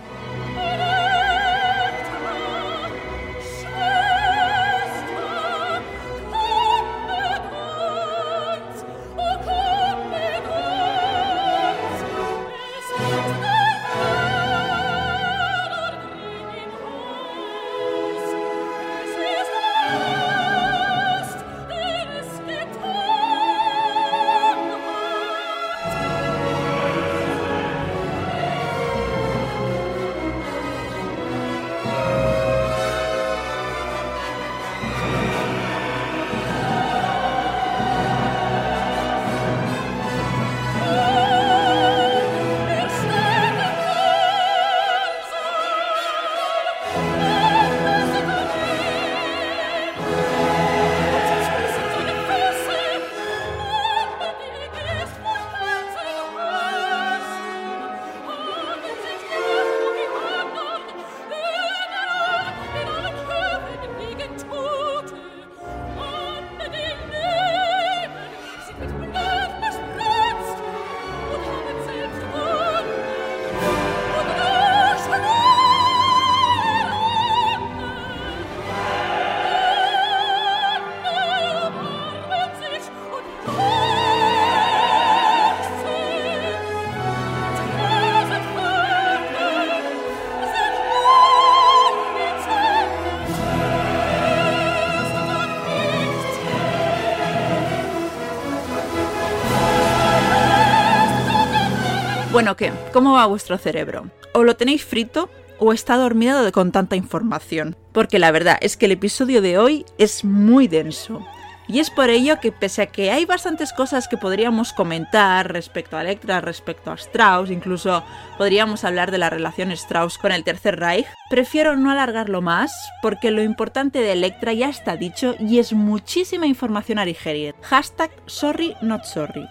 Bueno, 102.45 102.59
¿qué? 102.59 102.73
¿Cómo 102.93 103.15
va 103.15 103.25
vuestro 103.25 103.57
cerebro? 103.57 104.11
¿O 104.35 104.45
lo 104.45 104.55
tenéis 104.55 104.85
frito 104.85 105.31
o 105.59 105.73
está 105.73 105.97
dormido 105.97 106.53
con 106.53 106.73
tanta 106.73 106.95
información? 106.95 107.75
Porque 107.91 108.19
la 108.19 108.31
verdad 108.33 108.59
es 108.61 108.77
que 108.77 108.85
el 108.85 108.93
episodio 108.93 109.41
de 109.41 109.57
hoy 109.57 109.87
es 109.97 110.27
muy 110.27 110.69
denso. 110.69 111.27
Y 111.69 111.79
es 111.79 111.89
por 111.89 112.11
ello 112.11 112.41
que 112.41 112.53
pese 112.53 112.83
a 112.83 112.87
que 112.87 113.11
hay 113.11 113.25
bastantes 113.25 113.73
cosas 113.73 114.09
que 114.09 114.19
podríamos 114.19 114.75
comentar 114.75 115.51
respecto 115.51 115.97
a 115.97 116.03
Electra, 116.03 116.43
respecto 116.43 116.91
a 116.91 116.97
Strauss, 116.97 117.51
incluso 117.51 118.05
podríamos 118.37 118.85
hablar 118.85 119.11
de 119.11 119.17
la 119.17 119.31
relación 119.31 119.73
Strauss 119.73 120.19
con 120.19 120.31
el 120.31 120.45
Tercer 120.45 120.79
Reich, 120.79 121.07
prefiero 121.31 121.77
no 121.77 121.91
alargarlo 121.91 122.43
más 122.43 122.75
porque 123.01 123.31
lo 123.31 123.43
importante 123.43 124.01
de 124.01 124.13
Electra 124.13 124.53
ya 124.53 124.69
está 124.69 124.99
dicho 124.99 125.35
y 125.41 125.61
es 125.61 125.73
muchísima 125.73 126.47
información 126.47 126.99
a 126.99 127.07
digerir. 127.07 127.55
Hashtag 127.63 128.11
sorry 128.27 128.77
not 128.83 129.05
sorry. 129.05 129.49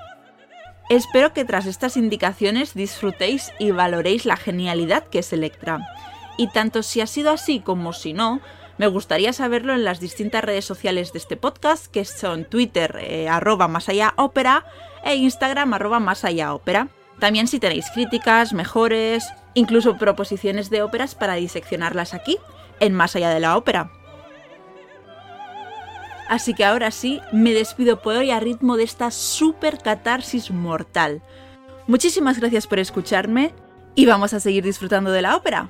Espero 0.93 1.33
que 1.33 1.43
tras 1.43 1.65
estas 1.65 1.97
indicaciones 1.97 2.75
disfrutéis 2.75 3.51
y 3.57 3.71
valoréis 3.71 4.27
la 4.27 4.37
genialidad 4.37 5.03
que 5.05 5.19
es 5.19 5.33
Electra. 5.33 5.79
Y 6.37 6.49
tanto 6.49 6.83
si 6.83 7.01
ha 7.01 7.07
sido 7.07 7.31
así 7.31 7.61
como 7.61 7.93
si 7.93 8.13
no, 8.13 8.41
me 8.77 8.85
gustaría 8.85 9.33
saberlo 9.33 9.73
en 9.73 9.85
las 9.85 9.99
distintas 9.99 10.43
redes 10.43 10.65
sociales 10.65 11.11
de 11.11 11.17
este 11.17 11.35
podcast, 11.35 11.87
que 11.87 12.05
son 12.05 12.45
Twitter 12.45 12.99
eh, 13.01 13.27
arroba 13.27 13.67
más 13.67 13.89
allá 13.89 14.13
ópera 14.17 14.65
e 15.03 15.15
Instagram 15.15 15.73
arroba 15.73 15.99
más 15.99 16.25
allá 16.25 16.53
ópera. 16.53 16.89
También 17.17 17.47
si 17.47 17.59
tenéis 17.59 17.89
críticas, 17.91 18.53
mejores, 18.53 19.27
incluso 19.55 19.97
proposiciones 19.97 20.69
de 20.69 20.83
óperas 20.83 21.15
para 21.15 21.33
diseccionarlas 21.33 22.13
aquí, 22.13 22.37
en 22.79 22.93
Más 22.93 23.15
allá 23.15 23.31
de 23.31 23.39
la 23.39 23.57
ópera. 23.57 23.89
Así 26.33 26.55
que 26.55 26.65
ahora 26.65 26.89
sí, 26.89 27.21
me 27.31 27.53
despido 27.53 28.01
por 28.01 28.15
hoy 28.15 28.31
a 28.31 28.39
ritmo 28.39 28.75
de 28.75 28.83
esta 28.83 29.11
super 29.11 29.77
catarsis 29.77 30.49
mortal. 30.49 31.21
Muchísimas 31.85 32.39
gracias 32.39 32.65
por 32.65 32.79
escucharme 32.79 33.53
y 33.93 34.07
vamos 34.07 34.33
a 34.33 34.39
seguir 34.39 34.63
disfrutando 34.63 35.11
de 35.11 35.21
la 35.21 35.35
ópera. 35.35 35.69